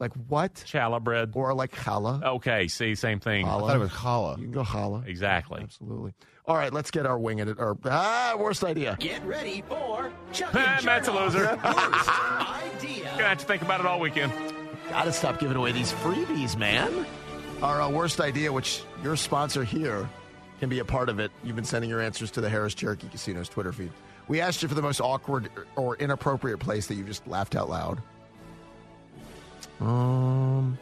Like 0.00 0.12
what? 0.28 0.54
Challah 0.54 1.02
bread. 1.02 1.32
Or 1.34 1.52
like 1.54 1.72
challah. 1.74 2.22
Okay, 2.22 2.68
see, 2.68 2.94
same 2.94 3.18
thing. 3.20 3.46
I 3.46 3.58
thought 3.58 3.74
it 3.74 3.78
was 3.80 3.90
challah. 3.90 4.36
You 4.38 4.44
can 4.44 4.52
go 4.52 4.62
challah. 4.62 5.06
Exactly. 5.06 5.60
Absolutely. 5.62 6.12
All 6.48 6.56
right, 6.56 6.72
let's 6.72 6.90
get 6.90 7.04
our 7.04 7.18
wing 7.18 7.40
in 7.40 7.48
it. 7.48 7.58
Or 7.60 7.76
ah, 7.84 8.34
worst 8.38 8.64
idea. 8.64 8.96
Get 8.98 9.22
ready 9.26 9.62
for 9.68 10.10
Chuck 10.32 10.50
Ah, 10.54 10.80
Matt's 10.82 11.06
a 11.06 11.12
loser. 11.12 11.44
Worst 11.62 12.08
idea. 12.08 13.04
Gonna 13.04 13.28
have 13.28 13.38
to 13.38 13.44
think 13.44 13.60
about 13.60 13.80
it 13.80 13.86
all 13.86 14.00
weekend. 14.00 14.32
Gotta 14.88 15.12
stop 15.12 15.38
giving 15.38 15.58
away 15.58 15.72
these 15.72 15.92
freebies, 15.92 16.56
man. 16.56 17.06
Our 17.62 17.82
uh, 17.82 17.90
worst 17.90 18.18
idea, 18.18 18.50
which 18.50 18.82
your 19.02 19.14
sponsor 19.14 19.62
here 19.62 20.08
can 20.58 20.70
be 20.70 20.78
a 20.78 20.86
part 20.86 21.10
of 21.10 21.18
it. 21.18 21.30
You've 21.44 21.56
been 21.56 21.66
sending 21.66 21.90
your 21.90 22.00
answers 22.00 22.30
to 22.30 22.40
the 22.40 22.48
Harrah's 22.48 22.74
Cherokee 22.74 23.08
Casino's 23.08 23.50
Twitter 23.50 23.72
feed. 23.72 23.92
We 24.26 24.40
asked 24.40 24.62
you 24.62 24.68
for 24.70 24.74
the 24.74 24.82
most 24.82 25.02
awkward 25.02 25.50
or 25.76 25.96
inappropriate 25.96 26.60
place 26.60 26.86
that 26.86 26.94
you 26.94 27.04
just 27.04 27.26
laughed 27.28 27.56
out 27.56 27.68
loud. 27.68 28.00
Um, 29.80 30.78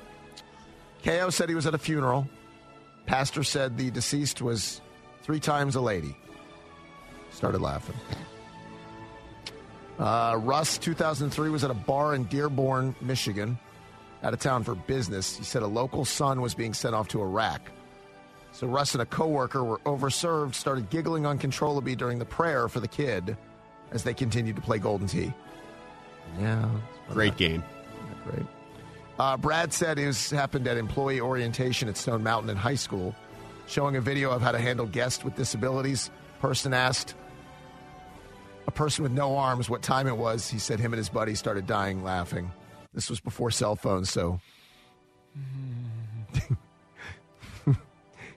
KO 1.05 1.31
said 1.31 1.49
he 1.49 1.57
was 1.57 1.67
at 1.67 1.75
a 1.75 1.79
funeral. 1.79 2.29
Pastor 3.07 3.43
said 3.43 3.77
the 3.77 3.91
deceased 3.91 4.43
was 4.43 4.81
three 5.27 5.41
times 5.41 5.75
a 5.75 5.81
lady. 5.81 6.17
Started 7.33 7.61
laughing. 7.61 7.97
Uh, 9.99 10.39
Russ, 10.41 10.79
2003, 10.79 11.51
was 11.51 11.65
at 11.65 11.71
a 11.71 11.75
bar 11.75 12.15
in 12.15 12.25
Dearborn, 12.25 12.95
Michigan, 13.01 13.59
out 14.23 14.33
of 14.33 14.39
town 14.39 14.63
for 14.63 14.77
business. 14.77 15.37
He 15.37 15.43
said 15.43 15.63
a 15.63 15.67
local 15.67 16.05
son 16.05 16.41
was 16.41 16.55
being 16.55 16.73
sent 16.73 16.95
off 16.95 17.09
to 17.09 17.21
Iraq. 17.21 17.73
So 18.53 18.69
Russ 18.69 18.95
and 18.95 19.03
a 19.03 19.07
coworker 19.07 19.65
were 19.65 19.79
overserved, 19.79 20.55
started 20.55 20.91
giggling 20.91 21.27
uncontrollably 21.27 21.97
during 21.97 22.21
the 22.21 22.25
prayer 22.25 22.69
for 22.69 22.79
the 22.79 22.89
kid 22.89 23.37
as 23.91 24.05
they 24.05 24.15
continued 24.15 24.55
to 24.57 24.63
play 24.63 24.79
Golden 24.79 25.09
Tee. 25.09 25.35
Yeah. 26.39 26.71
Great 27.11 27.37
game. 27.37 27.65
Great. 28.25 28.47
Uh, 29.19 29.37
Brad 29.37 29.73
said 29.73 29.99
it 29.99 30.07
was 30.07 30.31
happened 30.31 30.69
at 30.69 30.77
employee 30.77 31.21
orientation 31.21 31.89
at 31.89 31.97
Stone 31.97 32.23
Mountain 32.23 32.51
in 32.51 32.57
high 32.57 32.75
school, 32.77 33.15
showing 33.67 33.97
a 33.97 34.01
video 34.01 34.31
of 34.31 34.43
how 34.43 34.53
to 34.53 34.59
handle 34.59 34.87
guests 34.87 35.25
with 35.25 35.35
disabilities. 35.37 36.11
Person 36.41 36.73
asked 36.75 37.15
a 38.67 38.71
person 38.71 39.03
with 39.03 39.13
no 39.13 39.37
arms 39.37 39.69
what 39.71 39.83
time 39.83 40.07
it 40.07 40.17
was. 40.17 40.49
He 40.49 40.59
said 40.59 40.79
him 40.81 40.93
and 40.93 40.99
his 40.99 41.09
buddy 41.09 41.35
started 41.35 41.67
dying 41.67 42.03
laughing. 42.05 42.51
This 42.95 43.09
was 43.11 43.21
before 43.21 43.51
cell 43.51 43.77
phones, 43.77 44.11
so 44.11 44.41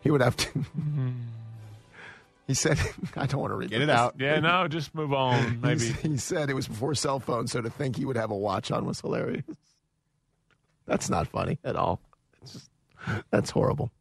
he 0.02 0.12
would 0.12 0.22
have 0.22 0.36
to. 0.38 0.50
he 2.48 2.54
said, 2.54 2.80
"I 3.16 3.26
don't 3.26 3.42
want 3.42 3.52
to 3.52 3.56
read 3.56 3.70
Get 3.70 3.82
it 3.82 3.86
this. 3.88 3.96
out. 3.96 4.16
Yeah, 4.20 4.40
no, 4.40 4.68
just 4.68 4.94
move 4.96 5.14
on. 5.14 5.62
Maybe. 5.62 5.86
He's- 5.88 6.00
He 6.02 6.18
said 6.18 6.50
it 6.50 6.54
was 6.56 6.68
before 6.68 6.96
cell 6.96 7.20
phones, 7.20 7.52
so 7.52 7.62
to 7.62 7.70
think 7.70 7.96
he 7.98 8.06
would 8.06 8.18
have 8.18 8.32
a 8.32 8.36
watch 8.38 8.72
on 8.72 8.86
was 8.86 9.00
hilarious. 9.02 9.44
That's 10.86 11.10
not 11.10 11.28
funny 11.28 11.60
at 11.64 11.76
all. 11.76 12.00
It's 12.42 12.54
just, 12.54 12.70
that's 13.30 13.52
horrible. 13.52 13.92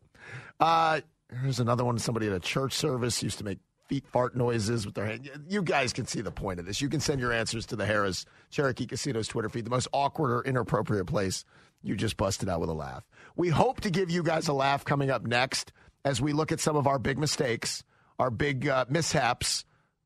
Uh, 0.59 1.01
here's 1.43 1.61
another 1.61 1.85
one. 1.85 1.99
Somebody 1.99 2.27
at 2.27 2.33
a 2.33 2.41
church 2.41 2.73
service 2.73 3.23
used 3.23 3.39
to 3.39 3.45
make 3.45 3.59
feet 3.89 4.07
fart 4.07 4.37
noises 4.37 4.85
with 4.85 4.95
their 4.95 5.07
hand. 5.07 5.31
You 5.49 5.63
guys 5.63 5.93
can 5.93 6.07
see 6.07 6.21
the 6.21 6.31
point 6.31 6.61
of 6.61 6.67
this. 6.67 6.81
You 6.81 6.89
can 6.89 7.01
send 7.01 7.21
your 7.21 7.33
answers 7.33 7.67
to 7.67 7.77
the 7.77 7.85
Harrah's 7.85 8.27
Cherokee 8.51 8.87
Casino's 8.87 9.29
Twitter 9.29 9.49
feed, 9.49 9.65
the 9.65 9.71
most 9.71 9.89
awkward 9.93 10.31
or 10.31 10.43
inappropriate 10.43 11.07
place. 11.07 11.45
You 11.83 11.97
just 11.97 12.17
busted 12.17 12.49
out 12.49 12.61
with 12.61 12.69
a 12.69 12.75
laugh. 12.75 13.05
We 13.37 13.49
hope 13.49 13.81
to 13.83 13.91
give 13.91 14.11
you 14.11 14.23
guys 14.23 14.49
a 14.49 14.53
laugh 14.53 14.85
coming 14.85 15.11
up 15.11 15.25
next 15.25 15.73
as 16.05 16.21
we 16.21 16.33
look 16.33 16.53
at 16.53 16.61
some 16.61 16.77
of 16.77 16.87
our 16.87 16.99
big 16.99 17.19
mistakes, 17.19 17.83
our 18.19 18.31
big 18.31 18.69
uh, 18.69 18.85
mishaps, 18.89 19.65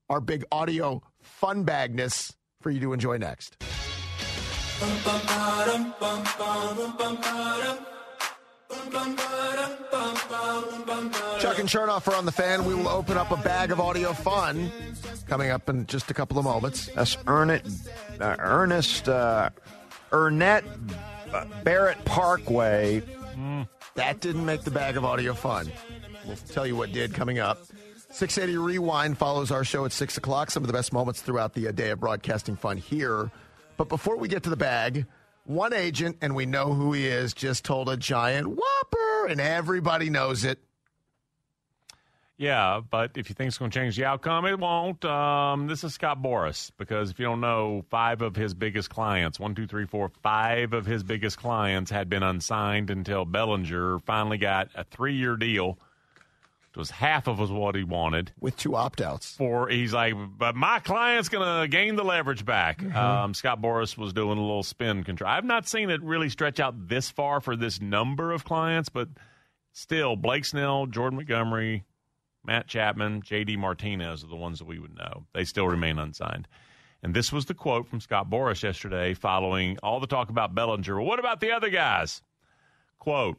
our 0.08 0.20
big 0.20 0.44
audio 0.52 1.02
fun 1.20 1.64
bagness 1.64 2.34
for 2.60 2.70
you 2.70 2.80
to 2.80 2.92
enjoy 2.92 3.16
next. 3.16 3.56
Chuck 11.40 11.58
and 11.58 11.68
Chernoff 11.68 12.06
are 12.08 12.14
on 12.14 12.24
the 12.24 12.32
fan. 12.32 12.64
We 12.64 12.74
will 12.74 12.88
open 12.88 13.16
up 13.16 13.30
a 13.30 13.36
bag 13.36 13.72
of 13.72 13.80
audio 13.80 14.12
fun 14.12 14.70
coming 15.26 15.50
up 15.50 15.68
in 15.68 15.86
just 15.86 16.10
a 16.10 16.14
couple 16.14 16.38
of 16.38 16.44
moments. 16.44 16.86
That's 16.94 17.16
Ernest, 17.26 17.88
uh, 18.20 18.36
Ernest 18.38 19.08
uh, 19.08 19.50
Ernest 20.12 20.66
Barrett 21.64 22.04
Parkway. 22.04 23.02
That 23.94 24.20
didn't 24.20 24.46
make 24.46 24.62
the 24.62 24.70
bag 24.70 24.96
of 24.96 25.04
audio 25.04 25.34
fun. 25.34 25.70
We'll 26.26 26.36
tell 26.36 26.66
you 26.66 26.76
what 26.76 26.92
did 26.92 27.12
coming 27.14 27.38
up. 27.38 27.58
680 28.10 28.58
Rewind 28.58 29.18
follows 29.18 29.50
our 29.50 29.64
show 29.64 29.84
at 29.84 29.92
6 29.92 30.18
o'clock. 30.18 30.50
Some 30.50 30.62
of 30.62 30.66
the 30.66 30.72
best 30.72 30.92
moments 30.92 31.22
throughout 31.22 31.54
the 31.54 31.68
uh, 31.68 31.72
day 31.72 31.90
of 31.90 32.00
broadcasting 32.00 32.56
fun 32.56 32.76
here. 32.76 33.30
But 33.76 33.88
before 33.88 34.16
we 34.16 34.28
get 34.28 34.42
to 34.44 34.50
the 34.50 34.56
bag, 34.56 35.06
one 35.44 35.72
agent, 35.72 36.18
and 36.20 36.34
we 36.34 36.46
know 36.46 36.72
who 36.72 36.92
he 36.92 37.06
is, 37.06 37.34
just 37.34 37.64
told 37.64 37.88
a 37.88 37.96
giant 37.96 38.48
whopper, 38.48 39.26
and 39.28 39.40
everybody 39.40 40.10
knows 40.10 40.44
it. 40.44 40.58
Yeah, 42.42 42.80
but 42.90 43.12
if 43.16 43.28
you 43.28 43.34
think 43.34 43.48
it's 43.48 43.58
going 43.58 43.70
to 43.70 43.78
change 43.78 43.96
the 43.96 44.04
outcome, 44.04 44.46
it 44.46 44.58
won't. 44.58 45.04
Um, 45.04 45.68
this 45.68 45.84
is 45.84 45.94
Scott 45.94 46.20
Boras 46.20 46.72
because 46.76 47.10
if 47.10 47.20
you 47.20 47.26
don't 47.26 47.40
know, 47.40 47.84
five 47.88 48.20
of 48.20 48.34
his 48.34 48.52
biggest 48.52 48.90
clients 48.90 49.38
one, 49.38 49.54
two, 49.54 49.68
three, 49.68 49.86
four, 49.86 50.10
five 50.22 50.72
of 50.72 50.84
his 50.84 51.04
biggest 51.04 51.38
clients 51.38 51.90
had 51.90 52.08
been 52.08 52.24
unsigned 52.24 52.90
until 52.90 53.24
Bellinger 53.24 54.00
finally 54.00 54.38
got 54.38 54.70
a 54.74 54.82
three 54.82 55.14
year 55.14 55.36
deal. 55.36 55.78
It 56.74 56.78
was 56.78 56.90
half 56.90 57.28
of 57.28 57.50
what 57.50 57.74
he 57.74 57.84
wanted. 57.84 58.32
With 58.40 58.56
two 58.56 58.74
opt 58.76 59.02
outs. 59.02 59.36
For 59.36 59.68
he's 59.68 59.92
like, 59.92 60.14
but 60.38 60.56
my 60.56 60.78
client's 60.78 61.28
going 61.28 61.60
to 61.60 61.68
gain 61.68 61.96
the 61.96 62.04
leverage 62.04 62.46
back. 62.46 62.80
Mm-hmm. 62.80 62.96
Um, 62.96 63.34
Scott 63.34 63.60
Boras 63.60 63.98
was 63.98 64.14
doing 64.14 64.38
a 64.38 64.40
little 64.40 64.62
spin 64.62 65.04
control. 65.04 65.30
I've 65.30 65.44
not 65.44 65.68
seen 65.68 65.90
it 65.90 66.02
really 66.02 66.30
stretch 66.30 66.60
out 66.60 66.88
this 66.88 67.10
far 67.10 67.42
for 67.42 67.56
this 67.56 67.82
number 67.82 68.32
of 68.32 68.44
clients, 68.44 68.88
but 68.88 69.08
still, 69.72 70.16
Blake 70.16 70.46
Snell, 70.46 70.86
Jordan 70.86 71.16
Montgomery, 71.16 71.84
Matt 72.42 72.68
Chapman, 72.68 73.20
J.D. 73.20 73.56
Martinez 73.58 74.24
are 74.24 74.28
the 74.28 74.36
ones 74.36 74.58
that 74.58 74.66
we 74.66 74.78
would 74.78 74.94
know. 74.94 75.26
They 75.34 75.44
still 75.44 75.68
remain 75.68 75.98
unsigned. 75.98 76.48
And 77.02 77.12
this 77.12 77.32
was 77.32 77.46
the 77.46 77.54
quote 77.54 77.86
from 77.86 78.00
Scott 78.00 78.30
Boras 78.30 78.62
yesterday 78.62 79.12
following 79.12 79.76
all 79.82 80.00
the 80.00 80.06
talk 80.06 80.30
about 80.30 80.54
Bellinger. 80.54 80.96
Well, 80.96 81.04
what 81.04 81.18
about 81.18 81.40
the 81.40 81.52
other 81.52 81.68
guys? 81.68 82.22
Quote, 82.98 83.36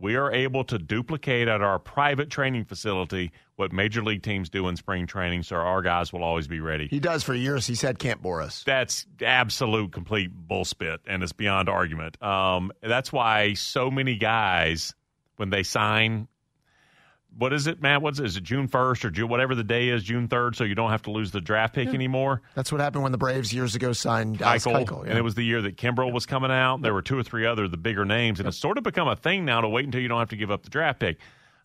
we 0.00 0.16
are 0.16 0.32
able 0.32 0.64
to 0.64 0.78
duplicate 0.78 1.46
at 1.46 1.60
our 1.60 1.78
private 1.78 2.30
training 2.30 2.64
facility 2.64 3.32
what 3.56 3.72
major 3.72 4.02
league 4.02 4.22
teams 4.22 4.48
do 4.48 4.66
in 4.68 4.76
spring 4.76 5.06
training, 5.06 5.42
so 5.42 5.56
our 5.56 5.82
guys 5.82 6.12
will 6.12 6.24
always 6.24 6.48
be 6.48 6.60
ready. 6.60 6.88
He 6.88 6.98
does 6.98 7.22
for 7.22 7.34
years. 7.34 7.66
He's 7.66 7.82
had 7.82 7.98
Camp 7.98 8.22
Boras. 8.22 8.64
That's 8.64 9.06
absolute 9.20 9.92
complete 9.92 10.30
bullspit, 10.48 11.00
and 11.06 11.22
it's 11.22 11.32
beyond 11.32 11.68
argument. 11.68 12.20
Um, 12.22 12.72
that's 12.82 13.12
why 13.12 13.52
so 13.52 13.90
many 13.90 14.16
guys, 14.16 14.94
when 15.36 15.50
they 15.50 15.62
sign, 15.62 16.26
what 17.36 17.52
is 17.52 17.66
it, 17.66 17.80
Matt? 17.80 18.02
What's 18.02 18.18
it? 18.18 18.26
Is 18.26 18.36
it 18.36 18.42
June 18.42 18.68
first 18.68 19.04
or 19.04 19.10
June, 19.10 19.28
whatever 19.28 19.54
the 19.54 19.64
day 19.64 19.88
is, 19.88 20.02
June 20.02 20.28
third, 20.28 20.56
so 20.56 20.64
you 20.64 20.74
don't 20.74 20.90
have 20.90 21.02
to 21.02 21.10
lose 21.10 21.30
the 21.30 21.40
draft 21.40 21.74
pick 21.74 21.88
anymore? 21.88 22.42
That's 22.54 22.70
what 22.70 22.80
happened 22.80 23.02
when 23.02 23.12
the 23.12 23.18
Braves 23.18 23.52
years 23.52 23.74
ago 23.74 23.92
signed 23.92 24.38
Keuchel, 24.38 24.84
Keuchel, 24.84 25.04
yeah. 25.04 25.10
and 25.10 25.18
it 25.18 25.22
was 25.22 25.34
the 25.34 25.44
year 25.44 25.62
that 25.62 25.76
Kimbrel 25.76 26.12
was 26.12 26.26
coming 26.26 26.50
out. 26.50 26.82
There 26.82 26.94
were 26.94 27.02
two 27.02 27.18
or 27.18 27.22
three 27.22 27.46
other 27.46 27.68
the 27.68 27.76
bigger 27.76 28.04
names, 28.04 28.40
and 28.40 28.48
it's 28.48 28.58
sort 28.58 28.78
of 28.78 28.84
become 28.84 29.08
a 29.08 29.16
thing 29.16 29.44
now 29.44 29.60
to 29.60 29.68
wait 29.68 29.84
until 29.84 30.00
you 30.00 30.08
don't 30.08 30.18
have 30.18 30.30
to 30.30 30.36
give 30.36 30.50
up 30.50 30.62
the 30.62 30.70
draft 30.70 31.00
pick. 31.00 31.18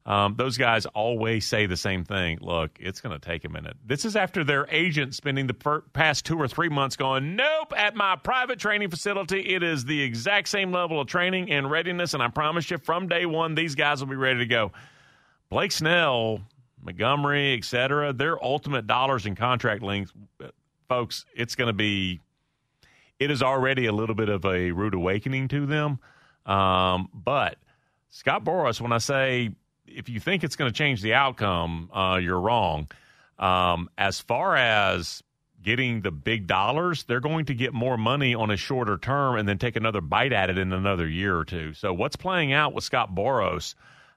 Um, 0.06 0.36
those 0.36 0.56
guys 0.58 0.86
always 0.86 1.48
say 1.48 1.66
the 1.66 1.78
same 1.78 2.06
thing. 2.06 2.38
Look, 2.40 2.78
it's 2.80 3.02
going 3.02 3.20
to 3.20 3.26
take 3.26 3.44
a 3.44 3.50
minute. 3.50 3.76
This 3.84 4.06
is 4.06 4.16
after 4.16 4.44
their 4.44 4.68
agent 4.70 5.16
spending 5.16 5.48
the 5.48 5.56
per- 5.56 5.82
past 5.82 6.26
two 6.26 6.38
or 6.38 6.48
three 6.48 6.70
months 6.70 6.96
going, 6.96 7.36
nope, 7.36 7.74
at 7.76 7.96
my 7.96 8.16
private 8.16 8.60
training 8.60 8.92
facility, 8.92 9.56
it 9.56 9.64
is 9.64 9.84
the 9.84 10.00
exact 10.04 10.48
same 10.48 10.72
level 10.72 11.02
of 11.02 11.08
training 11.08 11.52
and 11.52 11.72
readiness, 11.72 12.14
and 12.14 12.22
I 12.22 12.28
promise 12.28 12.70
you, 12.70 12.78
from 12.78 13.08
day 13.08 13.26
one, 13.26 13.56
these 13.56 13.74
guys 13.74 14.00
will 14.00 14.10
be 14.10 14.16
ready 14.16 14.40
to 14.40 14.46
go. 14.46 14.72
Blake 15.50 15.72
Snell, 15.72 16.42
Montgomery, 16.82 17.54
et 17.54 17.64
cetera, 17.64 18.14
their 18.14 18.44
ultimate 18.44 18.88
dollars 18.88 19.26
and 19.26 19.38
contract 19.38 19.82
length, 19.82 20.12
folks, 20.88 21.26
it's 21.36 21.56
going 21.56 21.68
to 21.68 21.74
be, 21.74 22.20
it 23.20 23.32
is 23.32 23.42
already 23.42 23.86
a 23.86 23.92
little 23.92 24.16
bit 24.16 24.30
of 24.30 24.46
a 24.46 24.72
rude 24.72 24.94
awakening 24.94 25.48
to 25.50 25.66
them. 25.66 26.00
Um, 26.46 27.10
but 27.14 27.58
Scott 28.10 28.44
Boras, 28.44 28.80
when 28.80 28.92
I 28.92 29.00
say 29.00 29.52
if 29.88 30.10
you 30.10 30.20
think 30.20 30.44
it's 30.44 30.56
going 30.56 30.72
to 30.72 30.78
change 30.78 31.02
the 31.02 31.14
outcome, 31.14 31.90
uh, 31.94 32.20
you're 32.22 32.40
wrong. 32.40 32.90
Um, 33.40 33.90
as 33.98 34.20
far 34.20 34.56
as 34.56 35.24
getting 35.62 36.02
the 36.02 36.12
big 36.12 36.46
dollars, 36.48 37.04
they're 37.04 37.20
going 37.20 37.46
to 37.46 37.54
get 37.56 37.74
more 37.74 37.98
money 37.98 38.36
on 38.36 38.52
a 38.52 38.58
shorter 38.58 38.98
term 38.98 39.38
and 39.38 39.48
then 39.48 39.58
take 39.58 39.76
another 39.76 40.02
bite 40.02 40.34
at 40.34 40.50
it 40.50 40.58
in 40.58 40.72
another 40.72 41.08
year 41.08 41.38
or 41.38 41.46
two. 41.46 41.74
So 41.74 41.94
what's 41.94 42.16
playing 42.16 42.54
out 42.54 42.74
with 42.74 42.84
Scott 42.84 43.14
Boras 43.16 43.74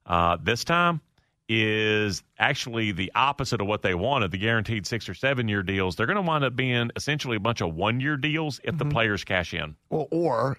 uh, 0.06 0.36
this 0.42 0.64
time 0.64 1.00
is 1.48 2.22
actually 2.38 2.92
the 2.92 3.10
opposite 3.14 3.60
of 3.60 3.66
what 3.66 3.82
they 3.82 3.94
wanted. 3.94 4.30
The 4.30 4.38
guaranteed 4.38 4.86
six 4.86 5.08
or 5.08 5.14
seven 5.14 5.48
year 5.48 5.62
deals, 5.62 5.96
they're 5.96 6.06
going 6.06 6.16
to 6.16 6.22
wind 6.22 6.44
up 6.44 6.54
being 6.54 6.90
essentially 6.94 7.36
a 7.36 7.40
bunch 7.40 7.60
of 7.60 7.74
one 7.74 8.00
year 8.00 8.16
deals 8.16 8.60
if 8.64 8.76
the 8.76 8.84
mm-hmm. 8.84 8.92
players 8.92 9.24
cash 9.24 9.54
in. 9.54 9.76
Well, 9.88 10.08
or 10.10 10.58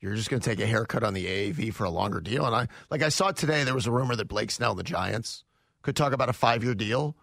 you're 0.00 0.14
just 0.14 0.30
going 0.30 0.40
to 0.40 0.48
take 0.48 0.60
a 0.60 0.66
haircut 0.66 1.04
on 1.04 1.12
the 1.12 1.26
AAV 1.26 1.74
for 1.74 1.84
a 1.84 1.90
longer 1.90 2.20
deal. 2.20 2.46
And 2.46 2.54
I, 2.54 2.68
like 2.90 3.02
I 3.02 3.10
saw 3.10 3.32
today, 3.32 3.64
there 3.64 3.74
was 3.74 3.86
a 3.86 3.92
rumor 3.92 4.16
that 4.16 4.28
Blake 4.28 4.50
Snell 4.50 4.70
and 4.70 4.78
the 4.78 4.84
Giants 4.84 5.44
could 5.82 5.94
talk 5.94 6.12
about 6.12 6.30
a 6.30 6.32
five 6.32 6.64
year 6.64 6.74
deal, 6.74 7.16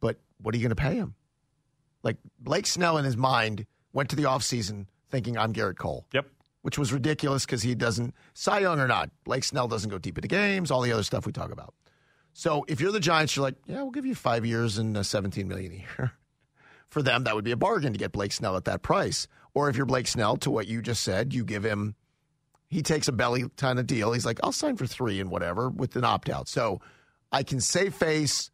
but 0.00 0.18
what 0.38 0.54
are 0.54 0.58
you 0.58 0.62
going 0.62 0.76
to 0.76 0.82
pay 0.82 0.96
him? 0.96 1.14
Like 2.02 2.18
Blake 2.38 2.66
Snell 2.66 2.98
in 2.98 3.04
his 3.04 3.16
mind 3.16 3.66
went 3.92 4.10
to 4.10 4.16
the 4.16 4.24
offseason 4.24 4.86
thinking 5.10 5.38
I'm 5.38 5.52
Gerrit 5.52 5.76
Cole. 5.76 6.06
Yep. 6.12 6.26
Which 6.62 6.78
was 6.78 6.92
ridiculous 6.92 7.46
because 7.46 7.62
he 7.62 7.74
doesn't, 7.74 8.14
Cy 8.34 8.60
Young 8.60 8.80
or 8.80 8.86
not, 8.86 9.08
Blake 9.24 9.44
Snell 9.44 9.66
doesn't 9.66 9.88
go 9.88 9.96
deep 9.96 10.18
into 10.18 10.28
games, 10.28 10.70
all 10.70 10.82
the 10.82 10.92
other 10.92 11.02
stuff 11.02 11.24
we 11.24 11.32
talk 11.32 11.52
about. 11.52 11.74
So 12.32 12.64
if 12.68 12.80
you're 12.80 12.92
the 12.92 13.00
Giants, 13.00 13.36
you're 13.36 13.42
like, 13.42 13.56
yeah, 13.66 13.82
we'll 13.82 13.90
give 13.90 14.06
you 14.06 14.14
five 14.14 14.46
years 14.46 14.78
and 14.78 14.96
uh, 14.96 15.02
17 15.02 15.46
million 15.48 15.72
a 15.72 15.76
year. 15.76 16.12
For 16.88 17.02
them, 17.02 17.24
that 17.24 17.34
would 17.34 17.44
be 17.44 17.52
a 17.52 17.56
bargain 17.56 17.92
to 17.92 17.98
get 17.98 18.12
Blake 18.12 18.32
Snell 18.32 18.56
at 18.56 18.64
that 18.64 18.82
price. 18.82 19.28
Or 19.54 19.68
if 19.68 19.76
you're 19.76 19.86
Blake 19.86 20.08
Snell, 20.08 20.36
to 20.38 20.50
what 20.50 20.66
you 20.66 20.82
just 20.82 21.02
said, 21.02 21.32
you 21.32 21.44
give 21.44 21.64
him, 21.64 21.94
he 22.68 22.82
takes 22.82 23.06
a 23.06 23.12
belly 23.12 23.44
kind 23.56 23.78
of 23.78 23.86
deal. 23.86 24.12
He's 24.12 24.26
like, 24.26 24.40
I'll 24.42 24.52
sign 24.52 24.76
for 24.76 24.86
three 24.86 25.20
and 25.20 25.30
whatever 25.30 25.68
with 25.68 25.94
an 25.96 26.04
opt 26.04 26.28
out. 26.28 26.48
So 26.48 26.80
I 27.30 27.42
can 27.44 27.60
save 27.60 27.94
face. 27.94 28.50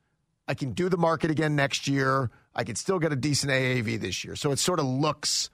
I 0.48 0.54
can 0.54 0.72
do 0.72 0.88
the 0.88 0.98
market 0.98 1.30
again 1.30 1.56
next 1.56 1.88
year. 1.88 2.30
I 2.54 2.64
can 2.64 2.76
still 2.76 2.98
get 2.98 3.12
a 3.12 3.16
decent 3.16 3.52
AAV 3.52 4.00
this 4.00 4.24
year. 4.24 4.36
So 4.36 4.52
it 4.52 4.58
sort 4.58 4.80
of 4.80 4.86
looks 4.86 5.50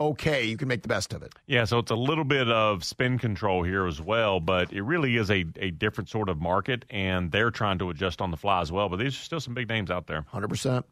okay, 0.00 0.44
you 0.44 0.56
can 0.56 0.68
make 0.68 0.82
the 0.82 0.88
best 0.88 1.12
of 1.12 1.22
it. 1.22 1.32
Yeah, 1.46 1.64
so 1.64 1.78
it's 1.78 1.90
a 1.90 1.96
little 1.96 2.24
bit 2.24 2.48
of 2.48 2.84
spin 2.84 3.18
control 3.18 3.62
here 3.62 3.86
as 3.86 4.00
well, 4.00 4.40
but 4.40 4.72
it 4.72 4.82
really 4.82 5.16
is 5.16 5.30
a, 5.30 5.44
a 5.56 5.70
different 5.70 6.08
sort 6.08 6.28
of 6.28 6.40
market, 6.40 6.84
and 6.90 7.30
they're 7.30 7.50
trying 7.50 7.78
to 7.78 7.90
adjust 7.90 8.20
on 8.20 8.30
the 8.30 8.36
fly 8.36 8.60
as 8.60 8.72
well. 8.72 8.88
But 8.88 8.98
these 8.98 9.14
are 9.14 9.22
still 9.22 9.40
some 9.40 9.54
big 9.54 9.68
names 9.68 9.90
out 9.90 10.06
there. 10.06 10.24
100%. 10.32 10.84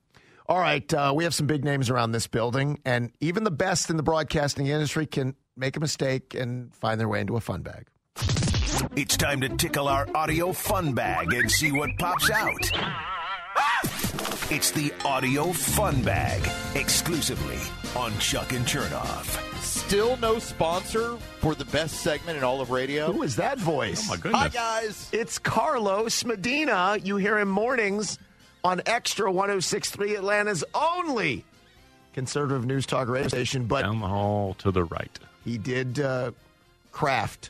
All 0.47 0.59
right, 0.59 0.93
uh, 0.93 1.13
we 1.15 1.25
have 1.25 1.35
some 1.35 1.47
big 1.47 1.65
names 1.65 1.89
around 1.89 2.13
this 2.13 2.27
building, 2.27 2.81
and 2.85 3.13
even 3.21 3.45
the 3.45 3.51
best 3.51 3.91
in 3.91 3.97
the 3.97 4.03
broadcasting 4.03 4.67
industry 4.67 5.07
can 5.07 5.37
make 5.57 5.77
a 5.77 5.81
mistake 5.81 6.35
and 6.35 6.75
find 6.75 7.01
their 7.01 7.09
way 7.09 7.21
into 7.21 7.37
a 7.37 7.41
fun 7.41 7.63
bag. 7.63 7.87
It's 8.97 9.17
time 9.17 9.41
to 9.43 9.49
tickle 9.49 9.89
our 9.89 10.09
audio 10.15 10.53
fun 10.53 10.95
bag 10.95 11.33
and 11.33 11.51
see 11.51 11.73
what 11.73 11.91
pops 11.99 12.31
out. 12.31 12.73
It's 14.53 14.71
the 14.71 14.93
audio 15.07 15.51
fun 15.51 16.03
bag 16.03 16.47
exclusively 16.75 17.57
on 17.97 18.13
Chuck 18.19 18.53
and 18.53 18.67
Chernoff. 18.67 19.25
Still 19.63 20.19
no 20.19 20.39
sponsor 20.39 21.17
for 21.41 21.55
the 21.55 21.65
best 21.65 22.03
segment 22.03 22.37
in 22.37 22.45
all 22.45 22.61
of 22.61 22.69
radio. 22.69 23.11
Who 23.11 23.23
is 23.23 23.37
that 23.37 23.59
voice? 23.59 24.05
Oh, 24.05 24.11
my 24.11 24.17
goodness. 24.17 24.41
Hi, 24.43 24.49
guys. 24.49 25.09
It's 25.11 25.39
Carlos 25.39 26.27
Medina. 26.27 26.99
You 27.03 27.17
hear 27.17 27.39
him 27.39 27.49
mornings 27.49 28.19
on 28.63 28.83
Extra 28.85 29.33
1063, 29.33 30.17
Atlanta's 30.17 30.65
only 30.75 31.47
conservative 32.13 32.67
news 32.67 32.85
talk 32.85 33.09
radio 33.09 33.29
station. 33.29 33.65
But 33.65 33.85
Down 33.85 34.01
the 34.01 34.07
hall 34.09 34.53
to 34.59 34.71
the 34.71 34.85
right. 34.85 35.19
he 35.47 35.57
did 35.57 35.99
uh, 35.99 36.33
craft 36.91 37.49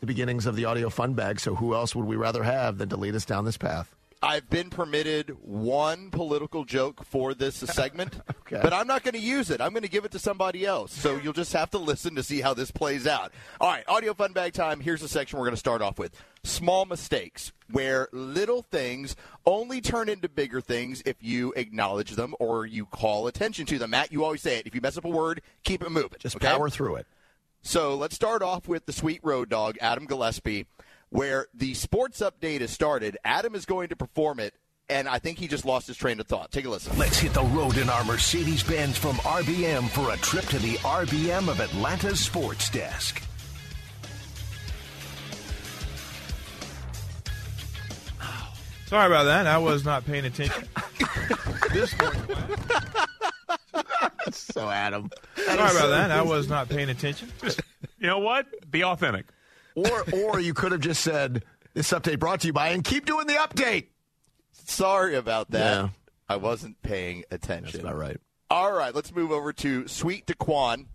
the 0.00 0.06
beginnings 0.06 0.44
of 0.44 0.54
the 0.54 0.66
audio 0.66 0.90
fun 0.90 1.14
bag. 1.14 1.40
So 1.40 1.54
who 1.54 1.74
else 1.74 1.96
would 1.96 2.04
we 2.04 2.16
rather 2.16 2.42
have 2.42 2.76
than 2.76 2.90
to 2.90 2.98
lead 2.98 3.14
us 3.14 3.24
down 3.24 3.46
this 3.46 3.56
path? 3.56 3.90
I've 4.26 4.50
been 4.50 4.70
permitted 4.70 5.30
one 5.40 6.10
political 6.10 6.64
joke 6.64 7.04
for 7.04 7.32
this 7.32 7.54
segment, 7.74 8.20
Okay. 8.40 8.58
but 8.60 8.72
I'm 8.72 8.86
not 8.88 9.04
going 9.04 9.14
to 9.14 9.20
use 9.20 9.50
it. 9.50 9.60
I'm 9.60 9.70
going 9.70 9.84
to 9.84 9.88
give 9.88 10.04
it 10.04 10.10
to 10.12 10.18
somebody 10.18 10.66
else. 10.66 10.92
So 10.92 11.16
you'll 11.16 11.32
just 11.32 11.52
have 11.52 11.70
to 11.70 11.78
listen 11.78 12.16
to 12.16 12.22
see 12.24 12.40
how 12.40 12.52
this 12.52 12.70
plays 12.72 13.06
out. 13.06 13.32
All 13.60 13.70
right, 13.70 13.84
audio 13.86 14.14
fun 14.14 14.32
bag 14.32 14.52
time. 14.52 14.80
Here's 14.80 15.00
the 15.00 15.08
section 15.08 15.38
we're 15.38 15.44
going 15.46 15.54
to 15.54 15.58
start 15.58 15.80
off 15.80 15.98
with 15.98 16.20
small 16.42 16.84
mistakes, 16.86 17.52
where 17.70 18.08
little 18.12 18.62
things 18.62 19.14
only 19.44 19.80
turn 19.80 20.08
into 20.08 20.28
bigger 20.28 20.60
things 20.60 21.02
if 21.06 21.16
you 21.20 21.52
acknowledge 21.56 22.12
them 22.12 22.34
or 22.40 22.66
you 22.66 22.86
call 22.86 23.28
attention 23.28 23.64
to 23.66 23.78
them. 23.78 23.90
Matt, 23.90 24.10
you 24.12 24.24
always 24.24 24.42
say 24.42 24.58
it. 24.58 24.66
If 24.66 24.74
you 24.74 24.80
mess 24.80 24.98
up 24.98 25.04
a 25.04 25.08
word, 25.08 25.40
keep 25.62 25.82
it 25.82 25.90
moving. 25.90 26.18
Just 26.18 26.36
okay? 26.36 26.48
power 26.48 26.68
through 26.68 26.96
it. 26.96 27.06
So 27.62 27.96
let's 27.96 28.14
start 28.14 28.42
off 28.42 28.68
with 28.68 28.86
the 28.86 28.92
sweet 28.92 29.20
road 29.24 29.48
dog, 29.48 29.76
Adam 29.80 30.06
Gillespie, 30.06 30.66
where 31.10 31.46
the 31.54 31.74
sports 31.74 32.20
update 32.20 32.60
has 32.60 32.70
started. 32.70 33.16
Adam 33.24 33.54
is 33.54 33.64
going 33.64 33.88
to 33.88 33.96
perform 33.96 34.40
it, 34.40 34.54
and 34.88 35.08
I 35.08 35.18
think 35.18 35.38
he 35.38 35.48
just 35.48 35.64
lost 35.64 35.86
his 35.86 35.96
train 35.96 36.20
of 36.20 36.26
thought. 36.26 36.50
Take 36.50 36.64
a 36.64 36.70
listen. 36.70 36.96
Let's 36.98 37.18
hit 37.18 37.32
the 37.32 37.42
road 37.42 37.76
in 37.76 37.88
our 37.88 38.04
Mercedes 38.04 38.62
Benz 38.62 38.98
from 38.98 39.16
RBM 39.16 39.88
for 39.90 40.12
a 40.12 40.16
trip 40.18 40.44
to 40.46 40.58
the 40.58 40.74
RBM 40.78 41.48
of 41.48 41.60
Atlanta's 41.60 42.20
sports 42.20 42.70
desk. 42.70 43.22
Sorry 48.86 49.06
about 49.06 49.24
that. 49.24 49.46
I 49.48 49.58
was 49.58 49.84
not 49.84 50.04
paying 50.06 50.24
attention. 50.26 50.64
this 51.72 51.98
morning. 51.98 52.22
So, 54.32 54.68
Adam. 54.68 55.08
Sorry 55.36 55.54
about 55.54 55.88
that. 55.90 56.10
I 56.10 56.22
was 56.22 56.48
not 56.48 56.68
paying 56.68 56.88
attention. 56.88 57.30
You 58.00 58.08
know 58.08 58.18
what? 58.18 58.46
Be 58.68 58.82
authentic. 58.82 59.26
Or, 59.76 60.04
or 60.12 60.40
you 60.40 60.54
could 60.54 60.72
have 60.72 60.80
just 60.80 61.02
said, 61.02 61.44
this 61.74 61.92
update 61.92 62.18
brought 62.18 62.40
to 62.40 62.48
you 62.48 62.52
by, 62.52 62.70
and 62.70 62.82
keep 62.82 63.06
doing 63.06 63.26
the 63.26 63.34
update. 63.34 63.86
Sorry 64.52 65.14
about 65.14 65.52
that. 65.52 65.76
Yeah. 65.76 65.88
I 66.28 66.36
wasn't 66.36 66.82
paying 66.82 67.24
attention. 67.30 67.82
That's 67.82 67.84
about 67.84 67.96
right. 67.96 68.16
All 68.50 68.72
right, 68.72 68.94
let's 68.94 69.14
move 69.14 69.30
over 69.30 69.52
to 69.52 69.86
Sweet 69.86 70.26
Daquan 70.26 70.86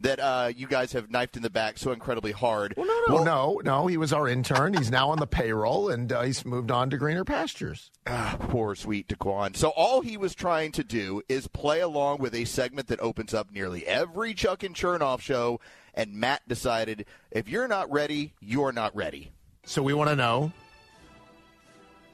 that 0.00 0.18
uh, 0.18 0.50
you 0.56 0.66
guys 0.66 0.92
have 0.92 1.10
knifed 1.10 1.36
in 1.36 1.42
the 1.42 1.50
back 1.50 1.76
so 1.76 1.92
incredibly 1.92 2.32
hard. 2.32 2.72
Well, 2.76 2.86
no, 2.86 3.16
no, 3.16 3.22
no, 3.22 3.60
no. 3.62 3.86
He 3.86 3.98
was 3.98 4.12
our 4.12 4.26
intern. 4.26 4.72
He's 4.72 4.90
now 4.90 5.10
on 5.10 5.18
the 5.18 5.26
payroll, 5.26 5.90
and 5.90 6.10
uh, 6.10 6.22
he's 6.22 6.44
moved 6.44 6.70
on 6.70 6.88
to 6.90 6.96
greener 6.96 7.24
pastures. 7.24 7.90
Ah, 8.06 8.36
poor 8.40 8.74
sweet 8.74 9.08
Daquan. 9.08 9.56
So 9.56 9.68
all 9.70 10.00
he 10.00 10.16
was 10.16 10.34
trying 10.34 10.72
to 10.72 10.82
do 10.82 11.20
is 11.28 11.46
play 11.48 11.80
along 11.80 12.18
with 12.18 12.34
a 12.34 12.46
segment 12.46 12.88
that 12.88 13.00
opens 13.00 13.34
up 13.34 13.50
nearly 13.52 13.86
every 13.86 14.32
Chuck 14.32 14.62
and 14.62 14.74
Chernoff 14.74 15.20
show, 15.20 15.60
and 15.94 16.14
Matt 16.14 16.46
decided 16.48 17.06
if 17.30 17.48
you're 17.48 17.68
not 17.68 17.90
ready, 17.90 18.32
you're 18.40 18.72
not 18.72 18.94
ready. 18.94 19.30
So 19.64 19.82
we 19.82 19.94
want 19.94 20.10
to 20.10 20.16
know. 20.16 20.52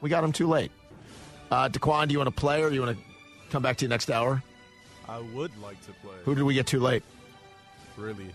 We 0.01 0.09
got 0.09 0.23
him 0.23 0.31
too 0.31 0.47
late. 0.47 0.71
Uh, 1.49 1.69
Daquan, 1.69 2.07
do 2.07 2.11
you 2.13 2.19
want 2.19 2.27
to 2.27 2.39
play, 2.39 2.61
or 2.61 2.69
do 2.69 2.75
you 2.75 2.81
want 2.81 2.97
to 2.97 3.03
come 3.49 3.63
back 3.63 3.77
to 3.77 3.85
you 3.85 3.89
next 3.89 4.11
hour? 4.11 4.43
I 5.09 5.19
would 5.19 5.51
like 5.61 5.79
to 5.85 5.91
play. 6.03 6.15
Who 6.25 6.35
did 6.35 6.43
we 6.43 6.53
get 6.53 6.67
too 6.67 6.79
late? 6.79 7.03
Really? 7.95 8.27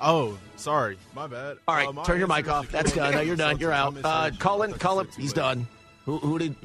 Oh, 0.00 0.36
sorry. 0.56 0.98
My 1.14 1.26
bad. 1.26 1.58
All 1.68 1.74
right, 1.76 1.88
Uh, 1.88 2.04
turn 2.04 2.18
your 2.18 2.26
mic 2.28 2.48
off. 2.48 2.70
That's 2.70 2.90
Shaquille 2.92 2.96
done. 2.96 3.14
No, 3.14 3.20
you're 3.20 3.36
done. 3.36 3.58
You're 3.58 3.72
out. 3.72 3.94
misheard 3.94 4.06
Uh, 4.06 4.30
you. 4.32 4.38
Colin, 4.38 4.70
I 4.70 4.72
thought 4.72 4.76
you 4.76 4.88
Colin, 4.88 5.08
he's 5.16 5.30
late. 5.30 5.34
done. 5.36 5.68
Who, 6.04 6.18
who 6.18 6.38
did? 6.38 6.56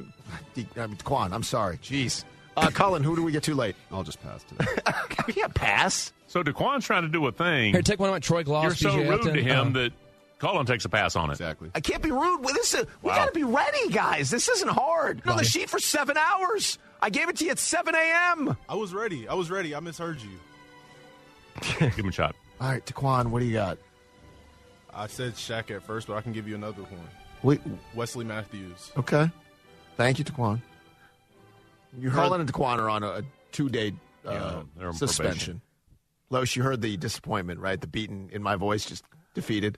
I 0.77 0.88
mean, 0.88 0.95
Daquan, 0.97 1.32
I'm 1.32 1.43
sorry. 1.43 1.77
Jeez. 1.77 2.23
Uh, 2.58 2.69
Colin, 2.71 3.03
who 3.03 3.15
did 3.15 3.23
we 3.23 3.32
get 3.32 3.43
too 3.43 3.53
late? 3.55 3.75
I'll 3.91 4.03
just 4.03 4.21
pass 4.21 4.43
today. 4.43 4.65
we 5.27 5.34
can't 5.34 5.53
pass. 5.53 6.12
So 6.30 6.44
Daquan's 6.44 6.86
trying 6.86 7.02
to 7.04 7.10
do 7.10 7.26
a 7.28 7.32
thing. 7.32 7.74
Here, 7.74 7.82
take 7.82 8.00
one 8.00 8.08
of 8.10 8.13
my 8.13 8.20
Troy 8.20 8.44
Gloss. 8.44 8.63
You're 8.63 8.76
so 8.76 8.98
PGA 9.00 9.10
rude 9.10 9.34
to 9.34 9.42
him 9.44 9.70
Uh, 9.70 9.80
that 9.80 9.94
Colin 10.38 10.65
takes 10.65 10.86
a 10.86 10.89
pass 10.89 11.15
on 11.15 11.30
it. 11.30 11.34
exactly. 11.34 11.72
I 11.74 11.80
can't 11.82 12.02
be 12.04 12.12
rude. 12.12 12.42
Well, 12.44 12.54
this 12.54 12.74
is, 12.74 12.86
we 13.02 13.10
Wow. 13.10 13.15
got 13.15 13.26
to 13.26 13.32
be 13.34 13.44
ready, 13.44 13.89
guys. 13.89 14.30
This 14.30 14.48
isn't 14.48 14.70
hard. 14.70 15.22
You're 15.26 15.32
on 15.34 15.38
the 15.39 15.44
sheet 15.44 15.70
for 15.70 15.80
seven 15.80 16.15
hours. 16.18 16.78
I 17.02 17.10
gave 17.10 17.30
it 17.30 17.38
to 17.38 17.46
you 17.46 17.52
at 17.52 17.60
7 17.60 17.96
a.m. 17.96 18.56
I 18.70 18.76
was 18.76 18.94
ready. 18.94 19.28
I 19.28 19.34
was 19.34 19.50
ready. 19.50 19.74
I 19.74 19.80
misheard 19.80 20.20
you. 20.22 20.30
Give 21.80 21.92
him 21.98 22.10
a 22.10 22.12
shot. 22.12 22.36
All 22.62 22.70
right, 22.70 22.86
Daquan, 22.86 23.28
what 23.28 23.39
do 23.39 23.46
you 23.46 23.54
got? 23.54 23.78
I 24.94 25.08
said 25.08 25.34
Shaq 25.34 25.72
at 25.76 25.82
first, 25.84 26.08
but 26.08 26.15
I 26.15 26.22
can 26.22 26.32
give 26.34 26.48
you 26.48 26.56
another 26.56 26.82
one. 26.84 27.08
Wait, 27.42 27.62
Wesley 27.96 28.26
Matthews. 28.26 28.92
okay. 28.98 29.30
Thank 29.98 30.20
you, 30.20 30.26
Daquan. 30.26 30.62
You 31.98 32.12
Colin 32.12 32.42
and 32.42 32.52
Daquan 32.52 32.78
are 32.80 32.89
on 32.89 33.04
a, 33.04 33.08
a 33.08 33.22
two-day 33.52 33.94
uh, 34.26 34.32
Yeah, 34.32 34.62
they're 34.78 34.94
suspension. 34.94 35.62
Loesch, 36.32 36.56
you 36.56 36.63
heard 36.63 36.82
the 36.82 36.96
disappointment, 36.98 37.60
right? 37.60 37.80
The 37.80 37.88
beaten 37.88 38.30
in 38.32 38.44
my 38.44 38.56
voice, 38.56 38.86
just 38.86 39.04
defeated. 39.34 39.78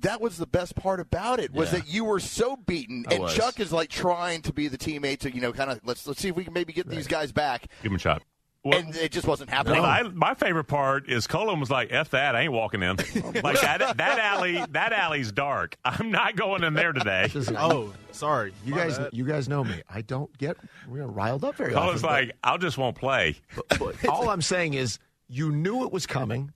That 0.00 0.20
was 0.20 0.38
the 0.38 0.46
best 0.46 0.76
part 0.76 0.98
about 0.98 1.40
it 1.40 1.52
was 1.52 1.72
Yeah. 1.72 1.80
that 1.80 1.88
you 1.88 2.04
were 2.04 2.20
so 2.20 2.56
beaten, 2.56 3.04
I 3.10 3.14
and 3.14 3.22
was. 3.24 3.34
Chuck 3.34 3.60
is 3.60 3.70
like 3.72 3.90
trying 3.90 4.40
to 4.42 4.52
be 4.52 4.68
the 4.68 4.78
teammate 4.78 5.18
to 5.20 5.34
you 5.34 5.40
know 5.42 5.52
kind 5.52 5.70
of 5.70 5.80
let's 5.84 6.06
let's 6.06 6.20
see 6.20 6.28
if 6.28 6.36
we 6.36 6.44
can 6.44 6.54
maybe 6.54 6.72
get 6.72 6.88
these 6.88 7.06
guys 7.06 7.32
back, 7.32 7.66
Give 7.82 7.92
him 7.92 7.96
a 7.96 7.98
shot. 7.98 8.22
and 8.64 8.94
it 8.96 9.10
just 9.12 9.26
wasn't 9.26 9.50
happening. 9.50 9.82
I, 9.84 10.02
my 10.04 10.32
favorite 10.34 10.64
part 10.64 11.08
is 11.10 11.26
Colin 11.26 11.60
was 11.60 11.70
like, 11.70 11.88
"F 11.92 12.10
that, 12.10 12.34
I 12.34 12.42
ain't 12.42 12.52
walking 12.52 12.82
in." 12.82 12.96
Oh, 13.22 13.32
like 13.44 13.60
that, 13.60 13.96
that 13.98 14.18
alley, 14.18 14.64
that 14.70 14.94
alley's 14.94 15.32
dark. 15.32 15.76
I'm 15.84 16.10
not 16.10 16.34
going 16.34 16.64
in 16.64 16.72
there 16.72 16.92
today. 16.94 17.30
Oh, 17.58 17.92
sorry. 18.12 18.54
You 18.64 18.74
My 18.74 18.84
guys, 18.84 18.98
bad. 18.98 19.10
you 19.12 19.24
guys 19.26 19.48
know 19.50 19.64
me. 19.64 19.82
I 19.88 20.00
don't 20.00 20.34
get 20.38 20.56
you 20.90 20.96
know, 20.98 21.06
riled 21.06 21.44
up 21.44 21.56
very 21.56 21.74
Colin's 21.74 22.02
often. 22.04 22.26
like, 22.28 22.36
"I'll 22.42 22.58
just 22.58 22.78
won't 22.78 22.96
play." 22.96 23.36
but, 23.54 23.78
but 23.78 24.06
all 24.08 24.30
I'm 24.30 24.42
saying 24.42 24.72
is, 24.74 24.98
you 25.30 25.50
knew 25.52 25.84
it 25.84 25.92
was 25.92 26.06
coming. 26.06 26.52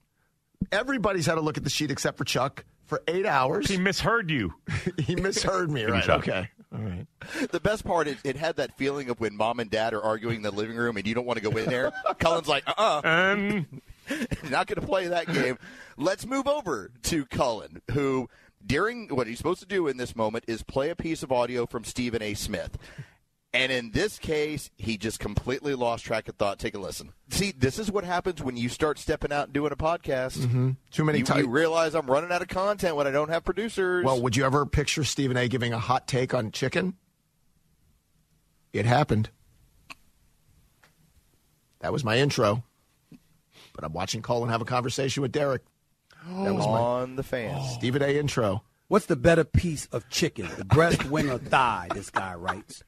Everybody's 0.71 1.25
had 1.25 1.37
a 1.37 1.41
look 1.41 1.57
at 1.57 1.63
the 1.63 1.69
sheet 1.69 1.91
except 1.91 2.17
for 2.17 2.23
Chuck 2.25 2.65
for 2.85 3.01
eight 3.07 3.25
hours. 3.25 3.67
He 3.67 3.77
misheard 3.77 4.29
you. 4.29 4.53
he 4.99 5.15
misheard 5.15 5.71
me, 5.71 5.81
Give 5.85 5.89
me 5.89 5.91
a 5.91 5.95
right? 5.95 6.03
shot. 6.03 6.19
Okay, 6.19 6.49
all 6.73 6.79
right. 6.81 7.07
The 7.51 7.59
best 7.59 7.85
part 7.85 8.07
is 8.07 8.17
it 8.23 8.35
had 8.35 8.57
that 8.57 8.77
feeling 8.77 9.09
of 9.09 9.19
when 9.19 9.35
mom 9.35 9.59
and 9.59 9.69
dad 9.69 9.93
are 9.93 10.01
arguing 10.01 10.37
in 10.37 10.41
the 10.41 10.51
living 10.51 10.75
room 10.75 10.97
and 10.97 11.07
you 11.07 11.13
don't 11.13 11.25
want 11.25 11.37
to 11.41 11.49
go 11.49 11.55
in 11.57 11.65
there. 11.69 11.91
Cullen's 12.19 12.47
like, 12.47 12.63
uh 12.67 12.73
uh 12.77 13.01
Um, 13.07 13.81
not 14.49 14.67
going 14.67 14.79
to 14.79 14.85
play 14.85 15.07
that 15.07 15.31
game. 15.31 15.57
Let's 15.97 16.25
move 16.25 16.47
over 16.47 16.91
to 17.03 17.25
Cullen, 17.25 17.81
who 17.91 18.29
during 18.65 19.07
what 19.09 19.27
he's 19.27 19.37
supposed 19.37 19.59
to 19.61 19.67
do 19.67 19.87
in 19.87 19.97
this 19.97 20.15
moment 20.15 20.45
is 20.47 20.63
play 20.63 20.89
a 20.89 20.95
piece 20.95 21.23
of 21.23 21.31
audio 21.31 21.65
from 21.65 21.83
Stephen 21.83 22.21
A. 22.21 22.33
Smith. 22.33 22.77
And 23.55 23.71
in 23.71 23.91
this 23.91 24.19
case, 24.19 24.69
he 24.77 24.97
just 24.97 25.19
completely 25.19 25.75
lost 25.75 26.03
track 26.03 26.27
of 26.27 26.35
thought. 26.35 26.59
Take 26.59 26.75
a 26.75 26.77
listen. 26.79 27.13
See, 27.29 27.53
this 27.57 27.79
is 27.79 27.89
what 27.89 28.03
happens 28.03 28.43
when 28.43 28.57
you 28.57 28.67
start 28.67 28.99
stepping 28.99 29.31
out 29.31 29.45
and 29.45 29.53
doing 29.53 29.71
a 29.71 29.77
podcast. 29.77 30.39
Mm-hmm. 30.39 30.71
Too 30.91 31.05
many 31.05 31.19
You, 31.19 31.23
times. 31.23 31.39
you 31.45 31.47
realize 31.49 31.95
I'm 31.95 32.05
running 32.07 32.33
out 32.33 32.41
of 32.41 32.49
content 32.49 32.97
when 32.97 33.07
I 33.07 33.11
don't 33.11 33.29
have 33.29 33.45
producers. 33.45 34.03
Well, 34.03 34.21
would 34.21 34.35
you 34.35 34.43
ever 34.43 34.65
picture 34.65 35.05
Stephen 35.05 35.37
A. 35.37 35.47
giving 35.47 35.71
a 35.71 35.79
hot 35.79 36.05
take 36.05 36.33
on 36.33 36.51
chicken? 36.51 36.95
It 38.73 38.85
happened. 38.85 39.29
That 41.79 41.93
was 41.93 42.03
my 42.03 42.17
intro. 42.17 42.63
But 43.73 43.85
I'm 43.85 43.93
watching 43.93 44.21
Colin 44.21 44.49
have 44.49 44.61
a 44.61 44.65
conversation 44.65 45.21
with 45.21 45.31
Derek. 45.31 45.61
That 46.27 46.53
was 46.53 46.65
my 46.65 46.73
on 46.73 47.15
the 47.15 47.23
fans. 47.23 47.69
Stephen 47.75 48.01
A. 48.01 48.17
intro. 48.19 48.63
What's 48.89 49.05
the 49.05 49.15
better 49.15 49.45
piece 49.45 49.85
of 49.93 50.09
chicken, 50.09 50.49
the 50.57 50.65
breast, 50.65 51.05
wing, 51.09 51.29
or 51.29 51.37
thigh? 51.37 51.87
This 51.93 52.09
guy 52.09 52.33
writes. 52.35 52.83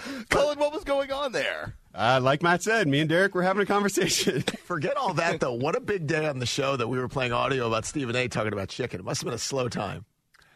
Cullen, 0.28 0.58
what 0.58 0.72
was 0.72 0.84
going 0.84 1.10
on 1.12 1.32
there? 1.32 1.74
Uh, 1.94 2.20
like 2.22 2.42
Matt 2.42 2.62
said, 2.62 2.88
me 2.88 3.00
and 3.00 3.08
Derek 3.08 3.34
were 3.34 3.42
having 3.42 3.62
a 3.62 3.66
conversation. 3.66 4.40
Forget 4.64 4.96
all 4.96 5.14
that, 5.14 5.40
though. 5.40 5.52
What 5.52 5.76
a 5.76 5.80
big 5.80 6.06
day 6.06 6.26
on 6.26 6.38
the 6.38 6.46
show 6.46 6.76
that 6.76 6.88
we 6.88 6.98
were 6.98 7.08
playing 7.08 7.32
audio 7.32 7.66
about 7.66 7.84
Stephen 7.84 8.16
A. 8.16 8.28
talking 8.28 8.52
about 8.52 8.68
chicken. 8.68 9.00
It 9.00 9.04
must 9.04 9.20
have 9.20 9.26
been 9.26 9.34
a 9.34 9.38
slow 9.38 9.68
time. 9.68 10.04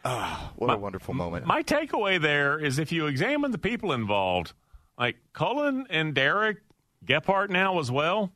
What 0.03 0.73
a 0.73 0.77
wonderful 0.77 1.13
moment. 1.13 1.45
my 1.45 1.63
takeaway 1.63 2.21
there 2.21 2.57
is 2.57 2.79
if 2.79 2.91
you 2.93 3.07
examine 3.07 3.51
the 3.51 3.57
people 3.57 3.91
involved, 3.91 4.53
like 4.97 5.17
Cullen 5.33 5.85
and 5.89 6.13
Derek 6.15 6.59
Gephardt 7.05 7.49
now 7.49 7.79
as 7.79 7.91
well, 7.91 8.31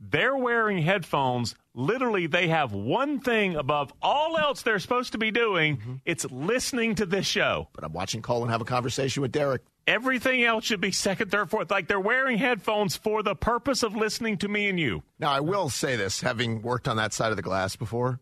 They're 0.00 0.36
wearing 0.36 0.78
headphones. 0.82 1.54
Literally, 1.74 2.26
they 2.26 2.48
have 2.48 2.72
one 2.72 3.20
thing 3.20 3.54
above 3.56 3.92
all 4.00 4.36
else 4.38 4.62
they're 4.62 4.78
supposed 4.78 5.12
to 5.12 5.18
be 5.18 5.30
doing. 5.30 6.00
It's 6.06 6.24
listening 6.30 6.94
to 6.96 7.06
this 7.06 7.26
show. 7.26 7.68
But 7.74 7.84
I'm 7.84 7.92
watching 7.92 8.22
Colin 8.22 8.48
have 8.48 8.60
a 8.60 8.64
conversation 8.64 9.20
with 9.22 9.32
Derek. 9.32 9.62
Everything 9.88 10.44
else 10.44 10.64
should 10.64 10.80
be 10.82 10.92
second, 10.92 11.30
third, 11.30 11.48
fourth. 11.50 11.70
Like 11.70 11.88
they're 11.88 11.98
wearing 11.98 12.36
headphones 12.38 12.94
for 12.96 13.22
the 13.22 13.34
purpose 13.34 13.82
of 13.82 13.96
listening 13.96 14.36
to 14.38 14.48
me 14.48 14.68
and 14.68 14.78
you. 14.78 15.02
Now, 15.18 15.30
I 15.32 15.40
will 15.40 15.70
say 15.70 15.96
this, 15.96 16.20
having 16.20 16.60
worked 16.62 16.86
on 16.86 16.96
that 16.98 17.12
side 17.14 17.30
of 17.30 17.36
the 17.36 17.42
glass 17.42 17.74
before, 17.74 18.20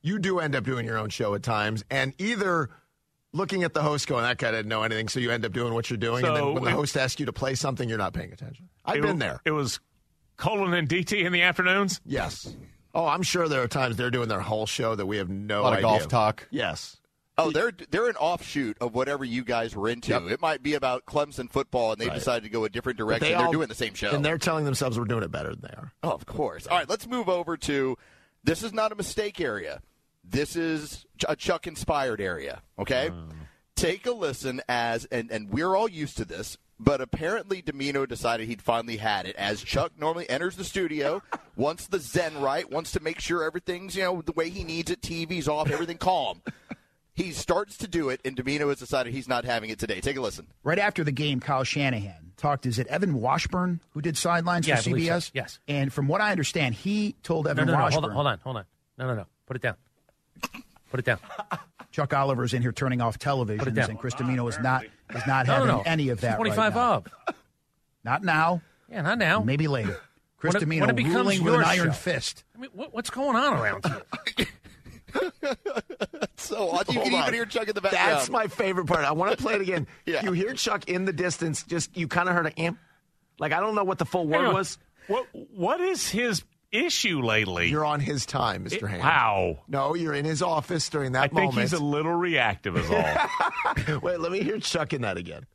you 0.00 0.18
do 0.18 0.38
end 0.40 0.56
up 0.56 0.64
doing 0.64 0.86
your 0.86 0.96
own 0.98 1.10
show 1.10 1.34
at 1.34 1.42
times, 1.42 1.84
and 1.90 2.14
either 2.18 2.70
looking 3.34 3.62
at 3.62 3.74
the 3.74 3.82
host 3.82 4.06
going, 4.08 4.22
that 4.24 4.38
guy 4.38 4.50
didn't 4.50 4.68
know 4.68 4.82
anything, 4.82 5.08
so 5.08 5.20
you 5.20 5.30
end 5.30 5.44
up 5.44 5.52
doing 5.52 5.74
what 5.74 5.90
you're 5.90 5.96
doing, 5.98 6.24
and 6.24 6.34
So 6.34 6.34
then 6.34 6.54
when 6.54 6.64
the 6.64 6.70
it- 6.70 6.74
host 6.74 6.96
asks 6.96 7.20
you 7.20 7.26
to 7.26 7.32
play 7.32 7.54
something, 7.54 7.88
you're 7.88 7.98
not 7.98 8.14
paying 8.14 8.32
attention. 8.32 8.68
I've 8.84 8.96
It- 8.96 9.02
been 9.02 9.18
there. 9.18 9.40
It 9.44 9.50
was 9.52 9.80
Colin 10.38 10.72
and 10.72 10.88
DT 10.88 11.24
in 11.24 11.32
the 11.32 11.42
afternoons. 11.42 12.00
Yes. 12.06 12.56
Oh, 12.94 13.06
I'm 13.06 13.22
sure 13.22 13.48
there 13.48 13.62
are 13.62 13.68
times 13.68 13.96
they're 13.96 14.10
doing 14.10 14.28
their 14.28 14.40
whole 14.40 14.66
show 14.66 14.94
that 14.94 15.06
we 15.06 15.18
have 15.18 15.28
no 15.28 15.60
A 15.60 15.62
lot 15.62 15.72
of 15.74 15.78
idea. 15.78 15.82
golf 15.82 16.08
talk. 16.08 16.48
Yes. 16.50 16.96
Oh, 17.42 17.50
they're 17.50 17.72
they're 17.90 18.08
an 18.08 18.16
offshoot 18.16 18.76
of 18.80 18.94
whatever 18.94 19.24
you 19.24 19.44
guys 19.44 19.74
were 19.76 19.88
into. 19.88 20.10
Yep. 20.10 20.22
It 20.30 20.40
might 20.40 20.62
be 20.62 20.74
about 20.74 21.04
Clemson 21.06 21.50
football, 21.50 21.92
and 21.92 22.00
they 22.00 22.06
Right. 22.08 22.14
decided 22.14 22.44
to 22.44 22.50
go 22.50 22.64
a 22.64 22.68
different 22.68 22.98
direction. 22.98 23.20
they 23.24 23.28
They 23.30 23.34
are 23.34 23.46
all- 23.46 23.52
doing 23.52 23.68
the 23.68 23.74
same 23.74 23.94
show. 23.94 24.10
And 24.14 24.24
they're 24.24 24.38
telling 24.38 24.64
themselves 24.64 24.98
we're 24.98 25.04
doing 25.04 25.22
it 25.22 25.30
better 25.30 25.50
than 25.50 25.60
they 25.62 25.74
are. 25.76 25.92
Oh, 26.02 26.10
of 26.10 26.26
course. 26.26 26.66
All 26.66 26.78
right, 26.78 26.88
let's 26.88 27.06
move 27.06 27.28
over 27.28 27.56
to 27.58 27.96
this 28.44 28.62
is 28.62 28.72
not 28.72 28.92
a 28.92 28.94
mistake 28.94 29.40
area. 29.40 29.80
This 30.24 30.56
is 30.56 31.04
a 31.28 31.34
Chuck 31.36 31.66
inspired 31.66 32.20
area. 32.20 32.62
Okay, 32.78 33.08
hmm. 33.08 33.30
take 33.76 34.06
a 34.06 34.12
listen 34.12 34.60
as 34.68 35.04
and 35.06 35.30
and 35.30 35.50
we're 35.50 35.74
all 35.74 35.88
used 35.88 36.16
to 36.18 36.24
this, 36.24 36.58
but 36.78 37.00
apparently 37.00 37.60
Domino 37.60 38.06
decided 38.06 38.46
he'd 38.46 38.62
finally 38.62 38.98
had 38.98 39.26
it. 39.26 39.34
As 39.36 39.62
Chuck 39.62 39.92
normally 39.98 40.28
enters 40.30 40.54
the 40.56 40.62
studio, 40.64 41.22
wants 41.56 41.88
the 41.88 41.98
zen 41.98 42.40
right, 42.40 42.70
wants 42.70 42.92
to 42.92 43.00
make 43.00 43.18
sure 43.20 43.42
everything's 43.42 43.96
you 43.96 44.02
know 44.04 44.22
the 44.22 44.32
way 44.32 44.48
he 44.48 44.62
needs 44.62 44.90
it, 44.92 45.00
TV's 45.02 45.48
off, 45.48 45.70
everything 45.70 45.98
calm. 45.98 46.40
He 47.14 47.32
starts 47.32 47.76
to 47.78 47.88
do 47.88 48.08
it, 48.08 48.20
and 48.24 48.34
Domino 48.34 48.68
has 48.70 48.78
decided 48.78 49.12
he's 49.12 49.28
not 49.28 49.44
having 49.44 49.68
it 49.70 49.78
today. 49.78 50.00
Take 50.00 50.16
a 50.16 50.20
listen. 50.20 50.46
Right 50.62 50.78
after 50.78 51.04
the 51.04 51.12
game, 51.12 51.40
Kyle 51.40 51.62
Shanahan 51.64 52.32
talked. 52.38 52.64
Is 52.64 52.78
it 52.78 52.86
Evan 52.86 53.20
Washburn 53.20 53.80
who 53.90 54.00
did 54.00 54.16
sidelines 54.16 54.66
Yeah, 54.66 54.76
for 54.76 54.88
I 54.88 54.92
believe 54.92 55.06
so. 55.08 55.12
CBS? 55.18 55.30
Yes. 55.34 55.58
And 55.68 55.92
from 55.92 56.08
what 56.08 56.20
I 56.22 56.30
understand, 56.30 56.74
he 56.74 57.14
told 57.22 57.44
No, 57.44 57.50
Evan 57.50 57.66
no, 57.66 57.72
no. 57.74 57.78
Washburn. 57.80 58.02
Hold 58.04 58.04
on, 58.04 58.14
hold 58.14 58.26
on, 58.26 58.38
hold 58.38 58.56
on. 58.56 58.64
No, 58.98 59.06
no, 59.08 59.14
no. 59.14 59.26
Put 59.46 59.56
it 59.56 59.62
down. 59.62 59.74
Put 60.90 61.00
it 61.00 61.04
down. 61.06 61.18
Chuck 61.90 62.14
Oliver's 62.14 62.54
in 62.54 62.62
here 62.62 62.72
turning 62.72 63.02
off 63.02 63.18
televisions, 63.18 63.74
down. 63.74 63.90
and 63.90 63.98
Chris 63.98 64.14
ah, 64.16 64.20
Domino 64.20 64.46
is 64.48 64.58
not 64.60 64.84
is 65.14 65.26
not 65.26 65.46
No, 65.46 65.58
no, 65.58 65.64
having 65.66 65.76
no. 65.76 65.82
any 65.84 66.08
of 66.08 66.22
that. 66.22 66.36
Twenty-five 66.36 66.74
right 66.74 66.80
now. 66.82 66.92
up. 66.94 67.08
Not 68.04 68.24
now. 68.24 68.62
Yeah, 68.90 69.02
not 69.02 69.18
now. 69.18 69.42
Maybe 69.42 69.68
later. 69.68 69.98
Chris 70.38 70.54
When 70.54 70.62
it- 70.62 70.64
Domino 70.64 70.82
when 70.86 70.90
it 70.90 70.96
becomes 70.96 71.14
ruling 71.14 71.44
with 71.44 71.54
an 71.54 71.64
iron 71.64 71.88
show. 71.88 71.92
fist. 71.92 72.44
I 72.56 72.60
mean, 72.60 72.70
what, 72.72 72.94
what's 72.94 73.10
going 73.10 73.36
on 73.36 73.54
around 73.60 73.84
here? 73.86 74.46
So 76.36 76.70
uh, 76.70 76.78
odd. 76.78 76.88
You 76.88 76.94
Hold 76.94 77.06
can 77.06 77.14
on. 77.14 77.22
even 77.22 77.34
hear 77.34 77.46
Chuck 77.46 77.68
in 77.68 77.74
the 77.74 77.80
background. 77.80 78.12
That's 78.12 78.28
my 78.28 78.48
favorite 78.48 78.86
part. 78.86 79.04
I 79.04 79.12
want 79.12 79.30
to 79.30 79.36
play 79.42 79.54
it 79.54 79.60
again. 79.60 79.86
Yeah. 80.06 80.24
You 80.24 80.32
hear 80.32 80.54
Chuck 80.54 80.88
in 80.88 81.04
the 81.04 81.12
distance, 81.12 81.62
just 81.62 81.96
you 81.96 82.08
kind 82.08 82.28
of 82.28 82.34
heard 82.34 82.46
an 82.46 82.52
amp. 82.56 82.78
Like 83.38 83.52
I 83.52 83.60
don't 83.60 83.74
know 83.74 83.84
what 83.84 83.98
the 83.98 84.04
full 84.04 84.26
word 84.26 84.52
was. 84.52 84.78
What 85.06 85.26
What 85.32 85.80
is 85.80 86.08
his 86.08 86.42
issue 86.72 87.20
lately? 87.20 87.68
You're 87.68 87.84
on 87.84 88.00
his 88.00 88.26
time, 88.26 88.64
Mr. 88.64 88.88
Ham. 88.88 89.00
How? 89.00 89.58
No, 89.68 89.94
you're 89.94 90.14
in 90.14 90.24
his 90.24 90.42
office 90.42 90.88
during 90.88 91.12
that 91.12 91.22
I 91.24 91.28
think 91.28 91.52
moment. 91.52 91.60
he's 91.60 91.72
a 91.72 91.82
little 91.82 92.14
reactive, 92.14 92.76
is 92.76 92.90
all. 92.90 94.00
Wait, 94.02 94.18
let 94.20 94.32
me 94.32 94.42
hear 94.42 94.58
Chuck 94.58 94.92
in 94.92 95.02
that 95.02 95.16
again. 95.16 95.46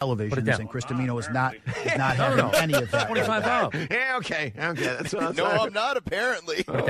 Televisions, 0.00 0.58
and 0.58 0.68
Chris 0.68 0.84
Domino 0.84 1.16
is 1.18 1.28
not 1.30 1.54
is 1.54 1.96
not 1.96 2.16
having 2.16 2.52
any 2.56 2.74
of 2.74 2.90
that. 2.90 3.06
Twenty-five 3.06 3.44
right 3.44 3.46
now. 3.46 3.66
up. 3.66 3.74
Yeah, 3.74 4.16
okay, 4.16 4.52
okay. 4.58 4.82
That's 4.82 5.12
what 5.14 5.22
I 5.22 5.28
was 5.28 5.36
no, 5.36 5.48
saying. 5.48 5.60
I'm 5.60 5.72
not. 5.72 5.96
Apparently. 5.96 6.64
Put 6.64 6.88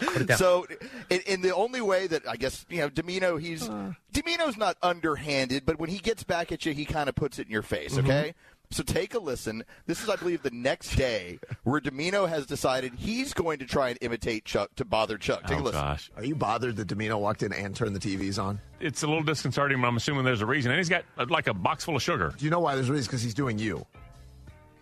it 0.00 0.04
down. 0.04 0.12
Put 0.12 0.22
it 0.22 0.28
down. 0.28 0.38
So, 0.38 0.66
in, 1.10 1.20
in 1.26 1.40
the 1.42 1.54
only 1.54 1.80
way 1.80 2.06
that 2.06 2.28
I 2.28 2.36
guess 2.36 2.64
you 2.68 2.78
know, 2.78 2.88
Domino, 2.88 3.36
he's 3.36 3.68
Domino's 4.12 4.56
not 4.56 4.76
underhanded, 4.82 5.64
but 5.66 5.78
when 5.78 5.90
he 5.90 5.98
gets 5.98 6.22
back 6.24 6.52
at 6.52 6.64
you, 6.66 6.72
he 6.72 6.84
kind 6.84 7.08
of 7.08 7.14
puts 7.14 7.38
it 7.38 7.46
in 7.46 7.52
your 7.52 7.62
face. 7.62 7.94
Mm-hmm. 7.94 8.06
Okay. 8.10 8.34
So 8.72 8.82
take 8.82 9.14
a 9.14 9.20
listen. 9.20 9.64
This 9.86 10.02
is, 10.02 10.08
I 10.08 10.16
believe, 10.16 10.42
the 10.42 10.50
next 10.50 10.96
day 10.96 11.38
where 11.62 11.78
Domino 11.78 12.26
has 12.26 12.46
decided 12.46 12.94
he's 12.96 13.32
going 13.32 13.60
to 13.60 13.64
try 13.64 13.90
and 13.90 13.98
imitate 14.00 14.44
Chuck 14.44 14.74
to 14.74 14.84
bother 14.84 15.18
Chuck. 15.18 15.42
Take 15.46 15.58
a 15.58 15.60
oh 15.60 15.64
listen. 15.64 15.80
gosh, 15.80 16.10
Are 16.16 16.24
you 16.24 16.34
bothered 16.34 16.74
that 16.74 16.86
Domino 16.86 17.16
walked 17.16 17.44
in 17.44 17.52
and 17.52 17.76
turned 17.76 17.94
the 17.94 18.00
TVs 18.00 18.42
on? 18.42 18.58
it's 18.80 19.04
a 19.04 19.06
little 19.06 19.22
disconcerting, 19.22 19.80
but 19.80 19.86
I'm 19.86 19.96
assuming 19.96 20.24
there's 20.24 20.42
a 20.42 20.46
reason. 20.46 20.72
And 20.72 20.78
he's 20.78 20.88
got 20.88 21.04
uh, 21.16 21.26
like 21.28 21.46
a 21.46 21.54
box 21.54 21.84
full 21.84 21.94
of 21.94 22.02
sugar. 22.02 22.34
Do 22.36 22.44
you 22.44 22.50
know 22.50 22.58
why 22.58 22.74
there's 22.74 22.88
a 22.88 22.92
reason? 22.92 23.06
Because 23.06 23.22
he's 23.22 23.34
doing 23.34 23.56
you. 23.58 23.86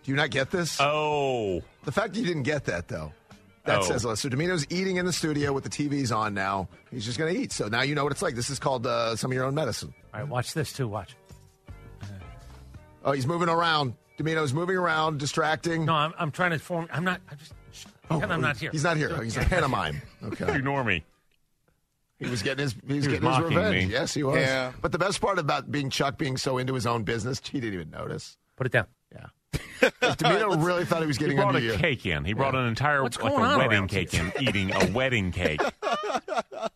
Do 0.02 0.10
you 0.10 0.16
not 0.16 0.30
get 0.30 0.50
this? 0.50 0.78
Oh, 0.80 1.62
the 1.84 1.92
fact 1.92 2.14
that 2.14 2.20
you 2.20 2.26
didn't 2.26 2.42
get 2.44 2.64
that, 2.64 2.88
though, 2.88 3.12
that 3.64 3.80
Oh. 3.80 3.82
says 3.82 4.04
a 4.04 4.08
lot. 4.08 4.18
So 4.18 4.28
Domino's 4.28 4.66
eating 4.70 4.96
in 4.96 5.06
the 5.06 5.12
studio 5.12 5.52
with 5.52 5.64
the 5.64 5.70
TVs 5.70 6.14
on 6.14 6.34
now. 6.34 6.68
He's 6.90 7.04
just 7.04 7.18
going 7.18 7.34
to 7.34 7.40
eat. 7.40 7.52
So 7.52 7.68
now 7.68 7.82
you 7.82 7.94
know 7.94 8.02
what 8.04 8.12
it's 8.12 8.22
like. 8.22 8.34
This 8.34 8.50
is 8.50 8.58
called 8.58 8.86
uh, 8.86 9.16
some 9.16 9.30
of 9.30 9.34
your 9.34 9.44
own 9.44 9.54
medicine. 9.54 9.92
All 10.12 10.20
right, 10.20 10.28
watch 10.28 10.54
this 10.54 10.72
too. 10.72 10.86
Watch. 10.88 11.16
Oh, 13.04 13.12
he's 13.12 13.26
moving 13.26 13.48
around. 13.48 13.94
Domino's 14.16 14.54
moving 14.54 14.76
around, 14.76 15.18
distracting. 15.18 15.84
No, 15.84 15.94
I'm, 15.94 16.14
I'm 16.18 16.30
trying 16.30 16.52
to 16.52 16.58
form. 16.58 16.88
I'm 16.92 17.04
not. 17.04 17.20
I'm 17.30 17.36
just. 17.38 17.52
Oh, 18.10 18.20
I'm 18.20 18.40
not 18.40 18.56
here. 18.56 18.70
He's 18.70 18.84
not 18.84 18.96
here. 18.96 19.22
He's 19.22 19.36
a 19.36 19.40
pantomime. 19.40 20.00
Okay. 20.22 20.54
ignore 20.56 20.84
me. 20.84 21.04
He 22.18 22.26
was 22.28 22.42
getting 22.42 22.62
his 22.62 22.74
he 22.74 22.78
was 22.80 22.88
He 22.88 22.94
was 22.96 23.06
getting 23.08 23.14
his 23.14 23.22
mocking 23.22 23.56
revenge. 23.56 23.86
me. 23.88 23.92
Yes, 23.92 24.14
he 24.14 24.22
was. 24.22 24.36
Yeah. 24.38 24.72
But 24.80 24.92
the 24.92 24.98
best 24.98 25.20
part 25.20 25.38
about 25.38 25.70
being 25.70 25.90
Chuck 25.90 26.16
being 26.16 26.36
so 26.36 26.58
into 26.58 26.74
his 26.74 26.86
own 26.86 27.02
business, 27.02 27.40
he 27.44 27.60
didn't 27.60 27.74
even 27.74 27.90
notice. 27.90 28.36
Put 28.56 28.66
it 28.66 28.72
down. 28.72 28.86
Yeah. 29.12 29.26
Like, 30.00 30.16
Domino 30.16 30.56
really 30.56 30.86
thought 30.86 31.02
he 31.02 31.06
was 31.06 31.18
He 31.18 31.24
getting 31.24 31.36
brought 31.36 31.54
under 31.56 31.58
a 31.58 31.72
you. 31.72 31.78
cake 31.78 32.06
in. 32.06 32.24
He 32.24 32.32
brought 32.32 32.54
an 32.54 32.66
entire 32.66 33.02
What's 33.02 33.18
like 33.20 33.32
going 33.32 33.44
a 33.44 33.48
on 33.48 33.58
wedding 33.58 33.72
around 33.72 33.88
cake 33.88 34.14
in, 34.14 34.32
eating 34.40 34.72
a 34.74 34.86
wedding 34.92 35.30
cake. 35.30 35.60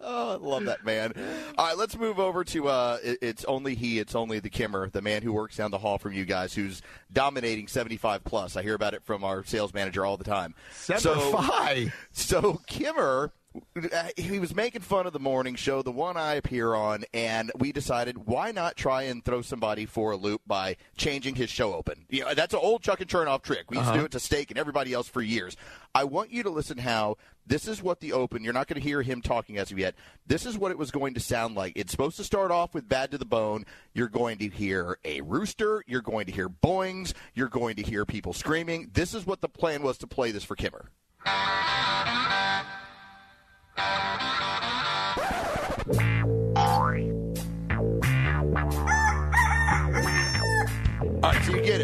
Oh, 0.01 0.33
I 0.33 0.37
love 0.37 0.65
that 0.67 0.85
man. 0.85 1.13
All 1.57 1.67
right, 1.67 1.77
let's 1.77 1.97
move 1.97 2.19
over 2.19 2.43
to 2.45 2.69
uh, 2.69 2.99
it- 3.03 3.19
it's 3.23 3.45
only 3.45 3.75
he, 3.75 3.99
it's 3.99 4.15
only 4.15 4.39
the 4.41 4.49
Kimmer, 4.51 4.89
the 4.91 5.01
man 5.03 5.23
who 5.23 5.33
works 5.33 5.57
down 5.57 5.71
the 5.71 5.79
hall 5.79 5.99
from 5.99 6.13
you 6.13 6.25
guys, 6.25 6.55
who's 6.55 6.83
dominating 7.13 7.69
75 7.69 8.25
plus. 8.25 8.57
I 8.57 8.63
hear 8.63 8.75
about 8.75 8.95
it 8.95 9.03
from 9.05 9.23
our 9.25 9.45
sales 9.45 9.73
manager 9.75 10.05
all 10.07 10.17
the 10.17 10.25
time. 10.25 10.55
Seventy-five. 10.73 11.95
So 12.13 12.61
Kimmer, 12.67 13.33
uh, 13.35 13.38
Uh, 13.77 14.09
he 14.17 14.39
was 14.39 14.55
making 14.55 14.83
fun 14.83 15.07
of 15.07 15.13
the 15.13 15.19
morning 15.19 15.55
show, 15.55 15.83
the 15.83 15.91
one 15.91 16.17
I 16.17 16.35
appear 16.35 16.75
on, 16.75 17.05
and 17.15 17.51
we 17.57 17.73
decided 17.73 18.27
why 18.27 18.53
not 18.53 18.77
try 18.77 19.03
and 19.03 19.25
throw 19.25 19.41
somebody 19.41 19.87
for 19.87 20.13
a 20.13 20.17
loop 20.17 20.43
by 20.47 20.77
changing 20.97 21.35
his 21.35 21.49
show 21.49 21.75
open. 21.75 22.05
You 22.11 22.25
know, 22.25 22.35
that's 22.35 22.53
an 22.53 22.61
old 22.63 22.83
Chuck 22.83 23.01
and 23.01 23.09
Chernoff 23.09 23.43
trick. 23.43 23.71
We 23.71 23.79
used 23.79 23.87
to 23.87 23.93
uh-huh. 23.93 24.01
do 24.01 24.05
it 24.07 24.13
to 24.13 24.21
Steak 24.21 24.51
and 24.51 24.59
everybody 24.59 24.93
else 24.93 25.09
for 25.09 25.23
years. 25.23 25.57
I 25.95 26.05
want 26.05 26.31
you 26.31 26.43
to 26.43 26.51
listen 26.51 26.79
how 26.79 27.17
this 27.47 27.67
is 27.67 27.83
what 27.83 28.01
the 28.01 28.13
open. 28.13 28.45
You're 28.45 28.53
not 28.53 28.69
going 28.69 28.81
to 28.81 28.87
hear 28.87 29.01
him 29.01 29.23
talking 29.23 29.57
as 29.57 29.73
of 29.73 29.79
yet. 29.79 29.95
This 30.27 30.45
is 30.45 30.59
what 30.59 30.71
it 30.71 30.79
was 30.79 30.91
going 30.91 31.15
to 31.15 31.21
sound 31.21 31.55
like. 31.55 31.73
It's 31.75 31.91
supposed 31.91 32.19
to 32.19 32.25
start 32.25 32.51
off 32.51 32.75
with 32.75 32.89
bad 32.89 33.11
to 33.13 33.19
the 33.19 33.25
bone. 33.25 33.65
You're 33.95 34.09
going 34.09 34.39
to 34.39 34.49
hear 34.49 34.99
a 35.05 35.23
rooster. 35.23 35.83
You're 35.87 36.03
going 36.03 36.27
to 36.27 36.33
hear 36.33 36.51
boings. 36.51 37.15
You're 37.35 37.49
going 37.49 37.77
to 37.77 37.83
hear 37.83 38.05
people 38.05 38.35
screaming. 38.35 38.91
This 38.93 39.15
is 39.15 39.27
what 39.27 39.41
the 39.41 39.49
plan 39.49 39.83
was 39.83 39.97
to 39.99 40.07
play 40.07 40.31
this 40.31 40.45
for 40.45 40.55
Kimmer. 40.55 40.91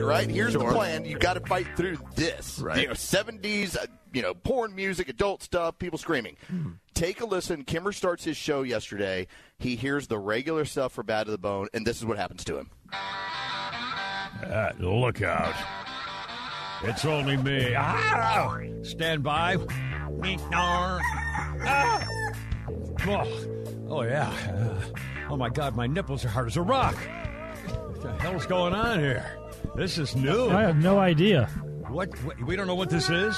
Right, 0.05 0.25
so 0.25 0.31
you 0.31 0.35
get 0.35 0.43
it, 0.45 0.47
right? 0.47 0.53
Here's 0.53 0.53
the 0.53 0.59
plan. 0.61 1.05
You 1.05 1.19
got 1.19 1.35
to 1.35 1.41
fight 1.41 1.67
through 1.77 1.99
this. 2.15 2.59
Right. 2.59 2.83
You 2.83 2.89
know, 2.89 2.95
70s, 2.95 3.77
uh, 3.77 3.87
you 4.13 4.23
know, 4.23 4.35
porn 4.35 4.75
music, 4.75 5.09
adult 5.09 5.43
stuff, 5.43 5.79
people 5.79 5.99
screaming. 5.99 6.37
Take 6.95 7.21
a 7.21 7.27
listen. 7.27 7.65
Kimmer 7.65 7.93
starts 7.93 8.25
his 8.25 8.37
show 8.37 8.63
yesterday. 8.63 9.27
He 9.59 9.77
hears 9.77 10.07
the 10.07 10.19
regular 10.19 10.65
stuff 10.65 10.93
for 10.93 11.03
Bad 11.03 11.25
to 11.25 11.33
the 11.33 11.39
Bone, 11.39 11.69
and 11.75 11.87
this 11.87 11.99
is 11.99 12.05
what 12.05 12.17
happens 12.17 12.45
to 12.45 12.59
him. 12.59 12.71
Uh, 14.45 14.71
look 14.79 15.23
out. 15.23 15.55
It's 16.83 17.05
only 17.05 17.37
me. 17.37 17.75
Ah! 17.75 18.59
Stand 18.83 19.23
by. 19.23 19.57
Ah! 20.53 22.07
Oh, 23.07 23.27
oh, 23.89 24.03
yeah. 24.03 24.29
Uh, 24.31 24.81
oh, 25.31 25.37
my 25.37 25.49
God, 25.49 25.75
my 25.75 25.87
nipples 25.87 26.25
are 26.25 26.29
hard 26.29 26.47
as 26.47 26.57
a 26.57 26.63
rock. 26.63 26.95
What 26.95 28.03
the 28.03 28.13
hell's 28.15 28.47
going 28.47 28.75
on 28.75 29.01
here? 29.01 29.25
This 29.77 29.99
is 29.99 30.15
new. 30.15 30.51
I 30.51 30.63
have 30.63 30.77
no 30.77 30.99
idea. 30.99 31.47
What, 31.89 32.11
what? 32.25 32.41
We 32.43 32.57
don't 32.57 32.67
know 32.67 32.75
what 32.75 32.91
this 32.91 33.09
is? 33.11 33.37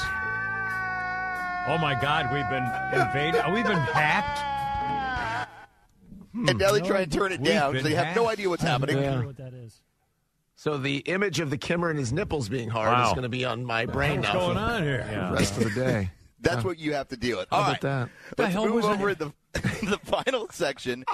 Oh, 1.69 1.79
my 1.79 1.99
God, 2.01 2.33
we've 2.33 2.49
been 2.49 2.65
invaded. 3.01 3.41
Are 3.41 3.53
We've 3.53 3.65
been 3.67 3.77
hacked. 3.77 4.41
And 6.35 6.59
now 6.59 6.71
they 6.73 6.81
try 6.81 7.01
and 7.01 7.11
turn 7.11 7.33
it 7.33 7.41
We've 7.41 7.51
down 7.51 7.73
been 7.73 7.83
because 7.83 7.91
they 7.91 7.97
have 8.05 8.15
no 8.15 8.29
idea 8.29 8.49
what's 8.49 8.63
happening. 8.63 8.99
I 8.99 9.03
don't 9.03 9.21
know 9.23 9.27
what 9.29 9.39
that 9.39 9.55
is. 9.55 9.81
So 10.55 10.77
the 10.79 10.99
image 10.99 11.41
of 11.41 11.51
the 11.51 11.57
Kimmer 11.59 11.91
and 11.91 11.99
his 11.99 12.13
nipples 12.13 12.49
being 12.49 12.69
hard 12.69 12.93
Wow. 12.93 13.07
is 13.09 13.11
going 13.13 13.23
to 13.25 13.29
be 13.29 13.45
on 13.45 13.65
my 13.65 13.87
brain 13.87 14.21
What's 14.21 14.33
now 14.33 14.39
going 14.41 14.57
for 14.57 14.63
on 14.63 14.83
here? 14.83 15.29
the 15.31 15.35
rest 15.35 15.57
of 15.57 15.65
the 15.65 15.71
day. 15.71 16.11
That's 16.41 16.63
what 16.65 16.79
you 16.79 16.93
have 16.95 17.09
to 17.09 17.17
deal 17.17 17.39
with. 17.39 17.49
How 17.51 17.57
All 17.57 17.63
about 17.63 17.73
right. 17.73 17.81
that? 17.81 18.09
the 18.37 18.43
Let's 18.43 18.55
hell 18.55 18.67
move 18.67 18.75
was 18.77 18.85
over 18.85 19.11
it? 19.11 19.19
the 19.19 19.33
the 19.55 19.99
final 20.05 20.47
section 20.51 21.05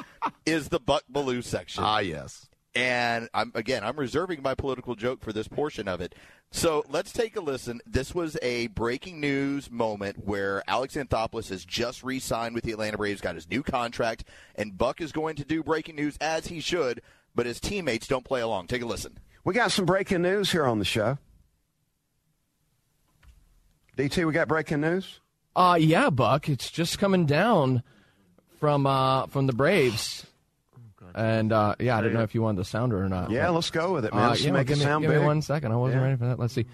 is 0.45 0.69
the 0.69 0.81
Buck 0.81 1.05
Belue 1.13 1.43
section. 1.43 1.83
Ah, 1.85 2.01
yes. 2.01 2.49
And 2.75 3.29
I'm 3.35 3.53
again, 3.55 3.85
I'm 3.85 3.97
reserving 3.97 4.43
my 4.43 4.55
political 4.55 4.95
joke 4.95 5.23
for 5.23 5.33
this 5.33 5.49
portion 5.49 5.89
of 5.89 6.01
it. 6.01 6.15
So 6.51 6.85
let's 6.89 7.13
take 7.13 7.37
a 7.37 7.41
listen. 7.41 7.81
This 7.87 8.15
was 8.15 8.37
a 8.43 8.69
breaking 8.69 9.21
news 9.21 9.71
moment 9.71 10.25
where 10.25 10.63
Alex 10.69 10.95
Anthopoulos 10.95 11.49
has 11.49 11.65
just 11.65 12.03
re-signed 12.03 12.55
with 12.55 12.65
the 12.65 12.73
Atlanta 12.73 12.99
Braves, 12.99 13.21
got 13.23 13.35
his 13.35 13.49
new 13.49 13.63
contract, 13.63 14.25
and 14.55 14.77
Buck 14.77 15.01
is 15.01 15.13
going 15.13 15.37
to 15.37 15.45
do 15.45 15.63
breaking 15.63 15.97
news 15.97 16.17
as 16.21 16.47
he 16.47 16.61
should, 16.61 17.01
but 17.35 17.47
his 17.47 17.59
teammates 17.59 18.07
don't 18.07 18.25
play 18.25 18.43
along. 18.43 18.67
Take 18.67 18.83
a 18.83 18.87
listen. 18.87 19.19
We 19.45 19.55
got 19.55 19.73
some 19.73 19.87
breaking 19.87 20.23
news 20.23 20.53
here 20.53 20.67
on 20.67 20.79
the 20.79 20.85
show. 20.85 21.19
DT, 23.97 24.27
we 24.27 24.33
got 24.33 24.49
breaking 24.49 24.81
news? 24.81 25.21
Uh 25.55 25.77
yeah, 25.79 26.09
Buck. 26.11 26.49
It's 26.49 26.71
just 26.71 26.99
coming 26.99 27.27
down 27.27 27.83
from 28.59 28.87
uh 28.87 29.27
from 29.27 29.47
the 29.47 29.53
Braves. 29.53 30.27
And 31.15 31.53
uh, 31.53 31.75
yeah, 31.79 31.97
I 31.97 32.01
didn't 32.01 32.15
know 32.15 32.23
if 32.23 32.35
you 32.35 32.43
wanted 32.43 32.59
the 32.61 32.65
sounder 32.65 33.03
or 33.03 33.09
not. 33.09 33.31
Yeah, 33.31 33.47
but- 33.47 33.53
let's 33.55 33.71
go 33.71 33.93
with 33.93 34.05
it, 34.05 34.15
man. 34.15 34.25
Uh, 34.25 34.29
Let's 34.31 34.43
yeah, 34.45 34.53
make 34.53 34.67
give 34.67 34.77
it 34.77 34.81
me, 34.81 34.85
sound 34.85 35.03
give 35.03 35.11
big. 35.11 35.21
me 35.21 35.27
one 35.27 35.43
second. 35.43 35.73
I 35.73 35.77
wasn't 35.77 36.01
Yeah. 36.01 36.05
ready 36.07 36.17
for 36.19 36.27
that. 36.27 36.39
Let's 36.39 36.55
see. 36.55 36.67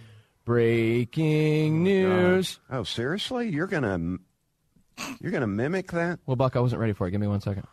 Breaking 0.45 1.83
news. 1.83 2.59
Oh, 2.71 2.83
seriously? 2.83 3.49
You're 3.51 3.67
gonna 3.67 4.17
you're 5.21 5.31
gonna 5.33 5.47
mimic 5.47 5.93
that? 5.93 6.21
Well, 6.27 6.37
Buck, 6.37 6.57
I 6.57 6.61
wasn't 6.61 6.81
ready 6.81 6.95
for 6.95 7.07
it. 7.07 7.11
Give 7.11 7.21
me 7.21 7.27
one 7.27 7.41
second. 7.41 7.67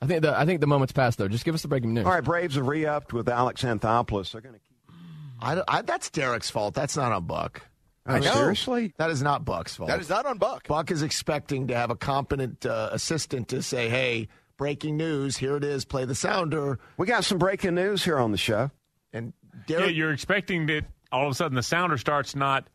I 0.00 0.06
think 0.06 0.22
the 0.22 0.38
I 0.38 0.44
think 0.44 0.60
the 0.60 0.66
moment's 0.66 0.92
passed 0.92 1.18
though. 1.18 1.28
Just 1.28 1.44
give 1.44 1.54
us 1.54 1.62
the 1.62 1.68
breaking 1.68 1.94
news. 1.94 2.04
All 2.04 2.12
right, 2.12 2.22
Braves 2.22 2.56
have 2.56 2.66
re-upped 2.66 3.12
with 3.12 3.28
Alex 3.28 3.62
Anthopoulos. 3.62 4.32
They're 4.32 4.40
going 4.40 4.54
to 4.54 4.60
keep. 4.60 4.96
I, 5.40 5.54
don't- 5.54 5.64
I, 5.66 5.82
that's 5.82 6.10
Derek's 6.10 6.50
fault. 6.50 6.74
That's 6.74 6.96
not 6.96 7.10
on 7.10 7.24
Buck. 7.24 7.62
Oh, 8.06 8.20
seriously? 8.20 8.92
That 8.98 9.10
is 9.10 9.22
not 9.22 9.44
Buck's 9.44 9.76
fault. 9.76 9.88
That 9.88 10.00
is 10.00 10.08
not 10.08 10.26
on 10.26 10.38
Buck. 10.38 10.66
Buck 10.68 10.90
is 10.90 11.02
expecting 11.02 11.68
to 11.68 11.74
have 11.74 11.90
a 11.90 11.96
competent 11.96 12.66
uh, 12.66 12.90
assistant 12.92 13.48
to 13.48 13.62
say, 13.62 13.88
"Hey, 13.88 14.28
breaking 14.62 14.96
news! 14.96 15.36
Here 15.38 15.56
it 15.56 15.64
is. 15.64 15.84
Play 15.84 16.04
the 16.04 16.14
sounder." 16.14 16.78
We 16.96 17.08
got 17.08 17.24
some 17.24 17.38
breaking 17.38 17.74
news 17.74 18.04
here 18.04 18.18
on 18.18 18.30
the 18.30 18.38
show. 18.38 18.70
And 19.12 19.32
Yeah, 19.66 19.86
you're 19.86 20.12
expecting 20.12 20.66
that 20.66 20.84
all 21.10 21.26
of 21.26 21.32
a 21.32 21.34
sudden 21.34 21.56
the 21.56 21.64
sounder 21.64 21.98
starts 21.98 22.36
not. 22.36 22.68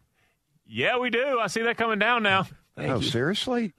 Yeah, 0.66 0.98
we 0.98 1.10
do. 1.10 1.40
I 1.40 1.48
see 1.48 1.62
that 1.62 1.78
coming 1.78 1.98
down 1.98 2.24
now. 2.24 2.46
oh, 2.78 3.00
seriously? 3.00 3.74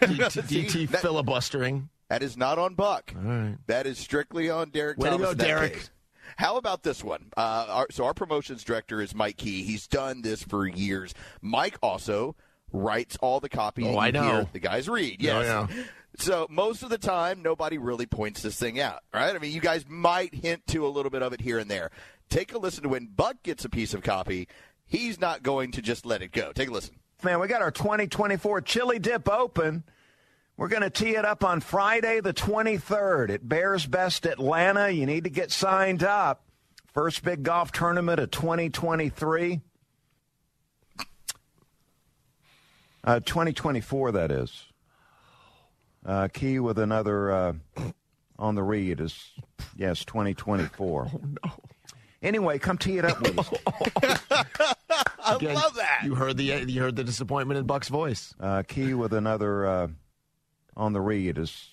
DT 0.00 0.88
that- 0.90 1.00
filibustering. 1.02 1.88
That 2.08 2.22
is 2.24 2.36
not 2.36 2.58
on 2.58 2.74
Buck. 2.74 3.12
All 3.16 3.22
right. 3.22 3.56
That 3.68 3.86
is 3.86 3.98
strictly 3.98 4.50
on 4.50 4.70
Derek 4.70 4.98
Way 4.98 5.10
to 5.10 5.18
go, 5.18 5.34
Derek. 5.34 5.74
case. 5.74 5.90
How 6.36 6.56
about 6.56 6.82
this 6.82 7.02
one? 7.04 7.26
Uh, 7.36 7.66
our, 7.68 7.86
so 7.90 8.04
our 8.04 8.14
promotions 8.14 8.62
director 8.64 9.00
is 9.00 9.14
Mike 9.14 9.36
Key. 9.36 9.62
He's 9.62 9.86
done 9.88 10.22
this 10.22 10.42
for 10.42 10.66
years. 10.66 11.14
Mike 11.42 11.76
also 11.82 12.34
writes 12.72 13.16
all 13.20 13.40
the 13.40 13.48
copy. 13.48 13.84
Oh, 13.86 13.98
I 13.98 14.10
know. 14.10 14.48
the 14.52 14.58
guys 14.60 14.88
read. 14.88 15.18
Oh, 15.28 15.40
yeah. 15.40 15.66
So 16.18 16.46
most 16.48 16.82
of 16.82 16.90
the 16.90 16.98
time, 16.98 17.42
nobody 17.42 17.78
really 17.78 18.06
points 18.06 18.42
this 18.42 18.58
thing 18.58 18.80
out, 18.80 19.00
right? 19.12 19.34
I 19.34 19.38
mean, 19.38 19.52
you 19.52 19.60
guys 19.60 19.84
might 19.88 20.34
hint 20.34 20.66
to 20.68 20.86
a 20.86 20.88
little 20.88 21.10
bit 21.10 21.22
of 21.22 21.32
it 21.32 21.40
here 21.40 21.58
and 21.58 21.70
there. 21.70 21.90
Take 22.30 22.54
a 22.54 22.58
listen 22.58 22.82
to 22.84 22.88
when 22.88 23.06
Buck 23.06 23.42
gets 23.42 23.64
a 23.64 23.68
piece 23.68 23.94
of 23.94 24.02
copy. 24.02 24.48
He's 24.86 25.20
not 25.20 25.42
going 25.42 25.72
to 25.72 25.82
just 25.82 26.06
let 26.06 26.22
it 26.22 26.32
go. 26.32 26.52
Take 26.52 26.68
a 26.68 26.72
listen. 26.72 26.96
Man, 27.22 27.40
we 27.40 27.48
got 27.48 27.62
our 27.62 27.70
2024 27.70 28.60
Chili 28.62 28.98
Dip 28.98 29.28
open. 29.28 29.84
We're 30.56 30.68
going 30.68 30.82
to 30.82 30.90
tee 30.90 31.16
it 31.16 31.24
up 31.24 31.44
on 31.44 31.60
Friday, 31.60 32.20
the 32.20 32.32
23rd 32.32 33.30
at 33.30 33.48
Bears 33.48 33.84
Best 33.84 34.24
Atlanta. 34.24 34.88
You 34.88 35.04
need 35.04 35.24
to 35.24 35.30
get 35.30 35.50
signed 35.50 36.02
up. 36.02 36.44
First 36.94 37.22
big 37.22 37.42
golf 37.42 37.72
tournament 37.72 38.20
of 38.20 38.30
2023. 38.30 39.60
Uh, 43.04 43.20
2024, 43.20 44.12
that 44.12 44.30
is. 44.32 44.64
Uh, 46.06 46.28
key 46.32 46.58
with 46.60 46.78
another 46.78 47.32
uh, 47.32 47.52
on 48.38 48.54
the 48.54 48.62
read 48.62 49.00
is, 49.00 49.32
yes, 49.76 50.04
2024. 50.04 51.10
Oh, 51.12 51.20
no. 51.44 51.52
Anyway, 52.22 52.58
come 52.58 52.78
tee 52.78 52.98
it 52.98 53.04
up 53.04 53.20
with 53.20 53.38
us. 53.38 53.50
I 55.24 55.34
Again, 55.34 55.54
love 55.54 55.74
that. 55.74 56.02
You 56.04 56.14
heard 56.14 56.36
the 56.36 56.44
you 56.44 56.80
heard 56.80 56.96
the 56.96 57.04
disappointment 57.04 57.58
in 57.58 57.66
Buck's 57.66 57.88
voice. 57.88 58.34
Uh, 58.40 58.62
key 58.66 58.94
with 58.94 59.12
another 59.12 59.66
uh, 59.66 59.88
on 60.76 60.92
the 60.92 61.00
read 61.00 61.38
is 61.38 61.68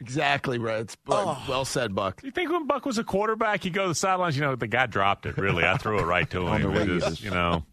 Exactly 0.00 0.58
right. 0.58 0.80
It's 0.80 0.96
Oh. 1.08 1.42
well 1.48 1.64
said, 1.64 1.94
Buck. 1.94 2.20
You 2.24 2.30
think 2.30 2.50
when 2.50 2.66
Buck 2.66 2.84
was 2.86 2.98
a 2.98 3.04
quarterback, 3.04 3.64
you 3.64 3.70
go 3.70 3.82
to 3.82 3.88
the 3.88 3.94
sidelines, 3.94 4.36
you 4.36 4.42
know, 4.42 4.56
the 4.56 4.66
guy 4.66 4.86
dropped 4.86 5.24
it, 5.26 5.36
really. 5.36 5.64
I 5.64 5.76
threw 5.76 5.98
it 5.98 6.04
right 6.04 6.28
to 6.30 6.40
On 6.46 6.60
him. 6.60 6.72
the 6.74 6.80
read. 6.80 7.00
just, 7.00 7.22
you 7.22 7.30
know, 7.30 7.64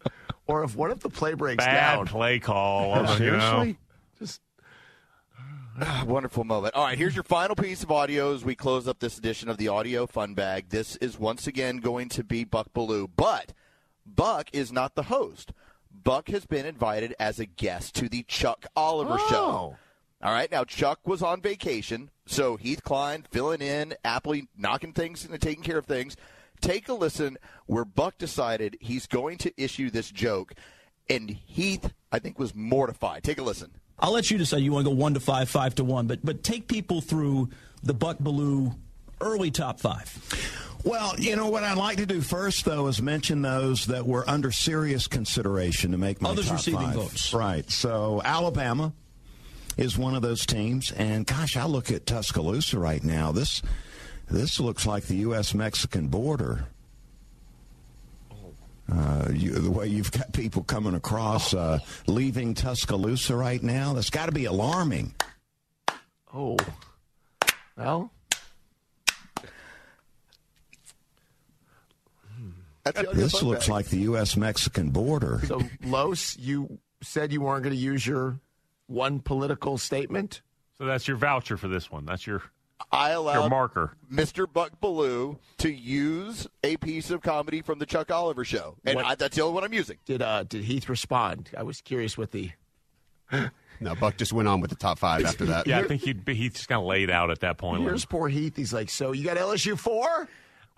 Or 0.46 0.64
if 0.64 0.76
what 0.76 0.90
if 0.92 1.00
the 1.00 1.08
play 1.10 1.34
breaks 1.34 1.64
bad 1.64 1.96
down? 1.96 2.06
play 2.06 2.38
call. 2.38 3.18
you 3.18 3.30
know. 3.32 3.74
Ah, 5.80 6.04
Wonderful 6.06 6.44
moment. 6.44 6.74
All 6.74 6.84
right, 6.84 6.98
here's 6.98 7.14
your 7.14 7.24
final 7.24 7.56
piece 7.56 7.82
of 7.82 7.90
audio 7.90 8.34
as 8.34 8.44
we 8.44 8.54
close 8.54 8.86
up 8.86 8.98
this 8.98 9.16
edition 9.18 9.48
of 9.48 9.56
the 9.56 9.68
Audio 9.68 10.06
Fun 10.06 10.34
Bag. 10.34 10.68
This 10.68 10.96
is 10.96 11.18
once 11.18 11.46
again 11.46 11.78
going 11.78 12.08
to 12.10 12.22
be 12.24 12.44
Buck 12.44 12.72
Belue, 12.74 13.08
but 13.16 13.52
Buck 14.04 14.48
is 14.52 14.70
not 14.70 14.94
the 14.94 15.04
host. 15.04 15.52
Buck 15.90 16.28
has 16.28 16.44
been 16.44 16.66
invited 16.66 17.14
as 17.18 17.38
a 17.38 17.46
guest 17.46 17.94
to 17.96 18.08
the 18.08 18.22
Chuck 18.24 18.66
Oliver 18.76 19.16
Oh. 19.18 19.28
Show. 19.30 19.76
All 20.24 20.32
right, 20.32 20.50
now 20.50 20.64
Chuck 20.64 21.00
was 21.06 21.22
on 21.22 21.40
vacation, 21.40 22.10
so 22.26 22.56
Heath 22.56 22.82
Klein 22.84 23.24
filling 23.30 23.60
in, 23.62 23.94
aptly 24.04 24.48
knocking 24.56 24.92
things 24.92 25.24
and 25.24 25.40
taking 25.40 25.64
care 25.64 25.78
of 25.78 25.86
things. 25.86 26.16
Take 26.60 26.88
a 26.88 26.94
listen 26.94 27.38
where 27.66 27.84
Buck 27.84 28.18
decided 28.18 28.76
he's 28.80 29.06
going 29.06 29.38
to 29.38 29.52
issue 29.60 29.90
this 29.90 30.10
joke, 30.10 30.52
and 31.10 31.30
Heath, 31.30 31.92
I 32.12 32.18
think, 32.20 32.38
was 32.38 32.54
mortified. 32.54 33.24
Take 33.24 33.38
a 33.38 33.42
listen. 33.42 33.72
I'll 34.02 34.12
let 34.12 34.30
you 34.30 34.36
decide. 34.36 34.62
You 34.62 34.72
want 34.72 34.84
to 34.84 34.90
go 34.90 34.96
one 34.96 35.14
to 35.14 35.20
five, 35.20 35.48
five 35.48 35.76
to 35.76 35.84
one, 35.84 36.08
but 36.08 36.18
but 36.24 36.42
take 36.42 36.66
people 36.68 37.00
through 37.00 37.48
the 37.84 37.94
Buck 37.94 38.18
Belue 38.18 38.74
early 39.20 39.50
top 39.52 39.78
five. 39.80 40.10
Well, 40.84 41.14
you 41.18 41.36
know 41.36 41.48
what 41.48 41.62
I'd 41.62 41.78
like 41.78 41.98
to 41.98 42.06
do 42.06 42.20
first, 42.20 42.64
though, 42.64 42.88
is 42.88 43.00
mention 43.00 43.40
those 43.42 43.86
that 43.86 44.04
were 44.04 44.28
under 44.28 44.50
serious 44.50 45.06
consideration 45.06 45.92
to 45.92 45.98
make 45.98 46.20
my 46.20 46.30
Others 46.30 46.46
top 46.48 46.56
receiving 46.56 46.80
five. 46.80 46.94
votes. 46.96 47.32
Right. 47.32 47.70
So 47.70 48.20
Alabama 48.24 48.92
is 49.76 49.96
one 49.96 50.16
of 50.16 50.22
those 50.22 50.44
teams, 50.44 50.90
and 50.90 51.24
gosh, 51.24 51.56
I 51.56 51.66
look 51.66 51.92
at 51.92 52.04
Tuscaloosa 52.04 52.80
right 52.80 53.02
now. 53.04 53.30
This 53.30 53.62
this 54.28 54.58
looks 54.58 54.84
like 54.84 55.04
the 55.04 55.16
U.S. 55.18 55.54
Mexican 55.54 56.08
border. 56.08 56.66
Uh, 58.90 59.28
you, 59.32 59.52
the 59.52 59.70
way 59.70 59.86
you've 59.86 60.10
got 60.12 60.32
people 60.32 60.62
coming 60.64 60.94
across, 60.94 61.54
uh, 61.54 61.78
leaving 62.06 62.54
Tuscaloosa 62.54 63.34
right 63.36 63.62
now, 63.62 63.92
that's 63.92 64.10
got 64.10 64.26
to 64.26 64.32
be 64.32 64.44
alarming. 64.44 65.14
oh, 66.34 66.56
well, 67.76 68.10
That's 72.84 73.00
the 73.00 73.08
Audio 73.08 73.22
This 73.22 73.42
looks 73.42 73.66
Bag. 73.66 73.72
like 73.72 73.86
the 73.86 73.98
U.S. 73.98 74.36
Mexican 74.36 74.90
border. 74.90 75.40
so 75.46 75.62
Los, 75.84 76.36
you 76.36 76.78
said 77.00 77.32
you 77.32 77.40
weren't 77.40 77.62
going 77.62 77.74
to 77.74 77.80
use 77.80 78.04
your 78.06 78.40
one 78.88 79.20
political 79.20 79.78
statement. 79.78 80.42
So 80.78 80.84
that's 80.86 81.06
your 81.06 81.16
voucher 81.16 81.56
for 81.56 81.68
this 81.68 81.90
one. 81.90 82.04
That's 82.04 82.26
your 82.26 82.42
I 82.90 83.10
your 83.10 83.18
allowed 83.18 83.50
marker. 83.50 83.96
Mr. 84.10 84.50
Buck 84.50 84.80
Belue 84.80 85.38
to 85.58 85.70
use 85.70 86.46
a 86.64 86.76
piece 86.78 87.10
of 87.10 87.22
comedy 87.22 87.62
from 87.62 87.78
the 87.78 87.86
Chuck 87.86 88.10
Oliver 88.10 88.44
show, 88.44 88.76
and 88.84 88.96
What- 88.96 89.04
I, 89.04 89.14
that's 89.14 89.36
the 89.36 89.42
only 89.42 89.54
one 89.54 89.64
I'm 89.64 89.72
using. 89.72 89.98
Did 90.06 90.22
uh 90.22 90.42
did 90.44 90.64
Heath 90.64 90.88
respond? 90.88 91.50
I 91.56 91.62
was 91.62 91.80
curious 91.80 92.16
what 92.18 92.30
the 92.32 92.50
No, 93.80 93.94
Buck 93.96 94.16
just 94.16 94.32
went 94.32 94.46
on 94.48 94.60
with 94.60 94.70
the 94.70 94.76
top 94.76 94.98
five 94.98 95.24
after 95.24 95.46
that. 95.46 95.66
Yeah, 95.66 95.78
I 95.80 95.84
think 95.84 96.02
he'd 96.02 96.24
be, 96.24 96.34
he's 96.34 96.52
just 96.52 96.68
kind 96.68 96.80
of 96.80 96.86
laid 96.86 97.10
out 97.10 97.30
at 97.30 97.40
that 97.40 97.58
point. 97.58 97.82
Here's 97.82 98.04
poor 98.04 98.28
Heath. 98.28 98.54
He's 98.56 98.72
like, 98.72 98.90
so 98.90 99.12
you 99.12 99.24
got 99.24 99.36
LSU 99.36 99.78
four? 99.78 100.28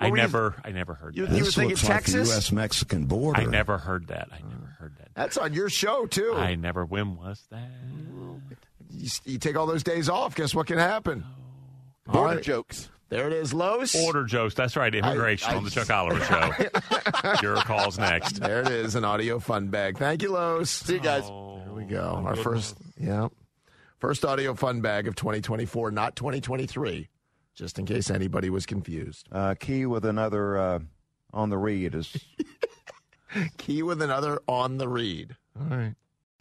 I 0.01 0.05
What 0.09 0.17
you- 0.17 0.23
never, 0.23 0.55
I 0.65 0.71
never 0.73 0.95
heard 0.95 1.17
You- 1.17 1.27
that. 1.27 1.33
you 1.33 1.41
were 1.41 1.45
This 1.45 1.55
thinking 1.55 1.71
looks 1.77 1.89
like 1.89 2.05
the 2.05 2.19
U.S. 2.19 2.51
Mexican 2.53 3.05
border. 3.07 3.41
I 3.41 3.45
never 3.45 3.79
heard 3.79 4.07
that. 4.09 4.29
I 4.33 4.39
never 4.39 4.75
heard 4.79 4.97
that. 4.99 5.09
That's 5.15 5.37
on 5.37 5.53
your 5.53 5.69
show 5.69 6.07
too. 6.07 6.35
I 6.35 6.55
never. 6.55 6.85
When 6.85 7.17
was 7.17 7.45
that? 7.51 7.69
You, 8.91 9.09
you 9.25 9.39
take 9.39 9.57
all 9.57 9.67
those 9.67 9.83
days 9.83 10.09
off. 10.09 10.35
Guess 10.35 10.55
what 10.55 10.67
can 10.67 10.79
happen? 10.79 11.25
All 12.09 12.15
Border 12.15 12.35
right. 12.37 12.45
jokes. 12.45 12.89
There 13.11 13.27
it 13.29 13.33
is, 13.35 13.53
Los. 13.55 13.95
Order 13.95 14.25
jokes. 14.25 14.55
That's 14.55 14.77
right. 14.77 14.93
Immigration 14.95 15.53
I- 15.53 15.57
on 15.57 15.65
the 15.65 15.71
Chuck 15.71 15.91
Oliver 15.91 16.21
show. 16.25 17.35
Your 17.43 17.57
call's 17.57 17.99
next. 17.99 18.41
There 18.41 18.61
it 18.63 18.69
is, 18.69 18.95
an 18.95 19.05
audio 19.05 19.39
fun 19.39 19.69
bag. 19.69 19.99
Thank 19.99 20.23
you, 20.23 20.31
Los. 20.31 20.71
See 20.71 20.95
you 20.95 21.01
guys. 21.01 21.25
There 21.29 21.73
we 21.73 21.85
go. 21.85 22.23
Our 22.25 22.35
first, 22.37 22.77
yeah, 22.99 23.29
first 23.99 24.25
audio 24.25 24.55
fun 24.55 24.81
bag 24.81 25.07
of 25.07 25.15
2024, 25.17 25.91
not 25.93 26.17
2023. 26.17 27.09
Just 27.55 27.79
in 27.79 27.87
case 27.87 28.11
anybody 28.11 28.51
was 28.51 28.67
confused. 28.67 29.29
Uh, 29.31 29.55
key 29.55 29.87
with 29.87 30.05
another 30.05 30.59
uh, 30.59 30.79
on 31.33 31.51
the 31.51 31.59
read 31.59 31.95
is 31.95 32.17
Key 33.59 33.83
with 33.83 34.01
another 34.03 34.39
on 34.49 34.79
the 34.79 34.89
read. 34.89 35.37
All 35.59 35.77
right. 35.77 35.95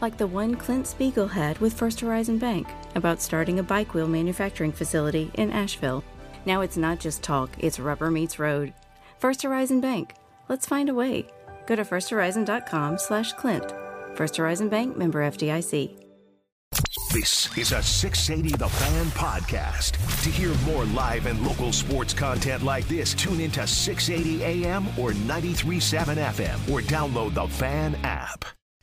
like 0.00 0.16
the 0.16 0.26
one 0.26 0.54
Clint 0.56 0.86
Spiegel 0.86 1.28
had 1.28 1.58
with 1.58 1.74
First 1.74 2.00
Horizon 2.00 2.38
Bank 2.38 2.68
about 2.94 3.20
starting 3.20 3.58
a 3.58 3.62
bike 3.62 3.94
wheel 3.94 4.08
manufacturing 4.08 4.72
facility 4.72 5.30
in 5.34 5.50
Asheville. 5.50 6.04
Now 6.44 6.60
it's 6.60 6.76
not 6.76 7.00
just 7.00 7.22
talk, 7.22 7.50
it's 7.58 7.80
rubber 7.80 8.10
meets 8.10 8.38
road. 8.38 8.72
First 9.18 9.42
Horizon 9.42 9.80
Bank. 9.80 10.14
Let's 10.48 10.66
find 10.66 10.88
a 10.88 10.94
way. 10.94 11.26
Go 11.66 11.76
to 11.76 11.84
firsthorizon.com 11.84 12.98
slash 12.98 13.32
Clint. 13.32 13.72
First 14.14 14.36
Horizon 14.36 14.68
Bank 14.68 14.96
member 14.96 15.20
FDIC. 15.28 16.02
This 17.12 17.56
is 17.56 17.72
a 17.72 17.82
680 17.82 18.56
The 18.56 18.68
Fan 18.68 19.06
podcast. 19.06 19.92
To 20.22 20.30
hear 20.30 20.52
more 20.66 20.84
live 20.86 21.26
and 21.26 21.40
local 21.46 21.72
sports 21.72 22.12
content 22.12 22.62
like 22.62 22.86
this, 22.88 23.14
tune 23.14 23.40
into 23.40 23.66
680 23.66 24.44
AM 24.44 24.86
or 24.98 25.14
937 25.14 26.18
FM 26.18 26.70
or 26.70 26.80
download 26.82 27.34
the 27.34 27.46
Fan 27.48 27.94
app. 28.02 28.44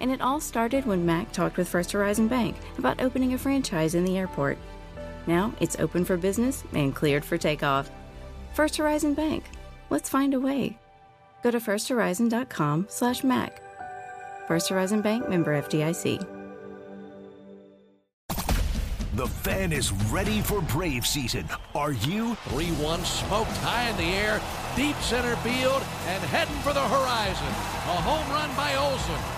And 0.00 0.10
it 0.10 0.20
all 0.20 0.40
started 0.40 0.86
when 0.86 1.04
Mac 1.04 1.32
talked 1.32 1.56
with 1.56 1.68
First 1.68 1.92
Horizon 1.92 2.28
Bank 2.28 2.56
about 2.78 3.00
opening 3.00 3.34
a 3.34 3.38
franchise 3.38 3.94
in 3.94 4.04
the 4.04 4.16
airport. 4.16 4.58
Now 5.26 5.52
it's 5.60 5.78
open 5.78 6.04
for 6.04 6.16
business 6.16 6.64
and 6.72 6.94
cleared 6.94 7.24
for 7.24 7.36
takeoff. 7.36 7.90
First 8.54 8.76
Horizon 8.76 9.14
Bank. 9.14 9.44
Let's 9.90 10.08
find 10.08 10.34
a 10.34 10.40
way. 10.40 10.78
Go 11.42 11.50
to 11.50 11.58
firsthorizon.com 11.58 12.86
slash 12.88 13.24
Mac. 13.24 13.62
First 14.46 14.68
Horizon 14.68 15.02
Bank 15.02 15.28
member 15.28 15.60
FDIC. 15.62 16.26
The 19.14 19.26
fan 19.26 19.72
is 19.72 19.90
ready 20.12 20.40
for 20.40 20.60
Brave 20.60 21.04
season. 21.04 21.44
Are 21.74 21.92
you? 21.92 22.36
3 22.50 22.66
1 22.66 23.04
smoked 23.04 23.50
high 23.58 23.88
in 23.90 23.96
the 23.96 24.04
air, 24.04 24.40
deep 24.76 24.94
center 24.96 25.34
field, 25.36 25.82
and 26.06 26.22
heading 26.24 26.54
for 26.56 26.72
the 26.72 26.80
horizon. 26.80 27.48
A 27.48 28.00
home 28.00 28.30
run 28.32 28.54
by 28.54 28.76
Olson. 28.76 29.37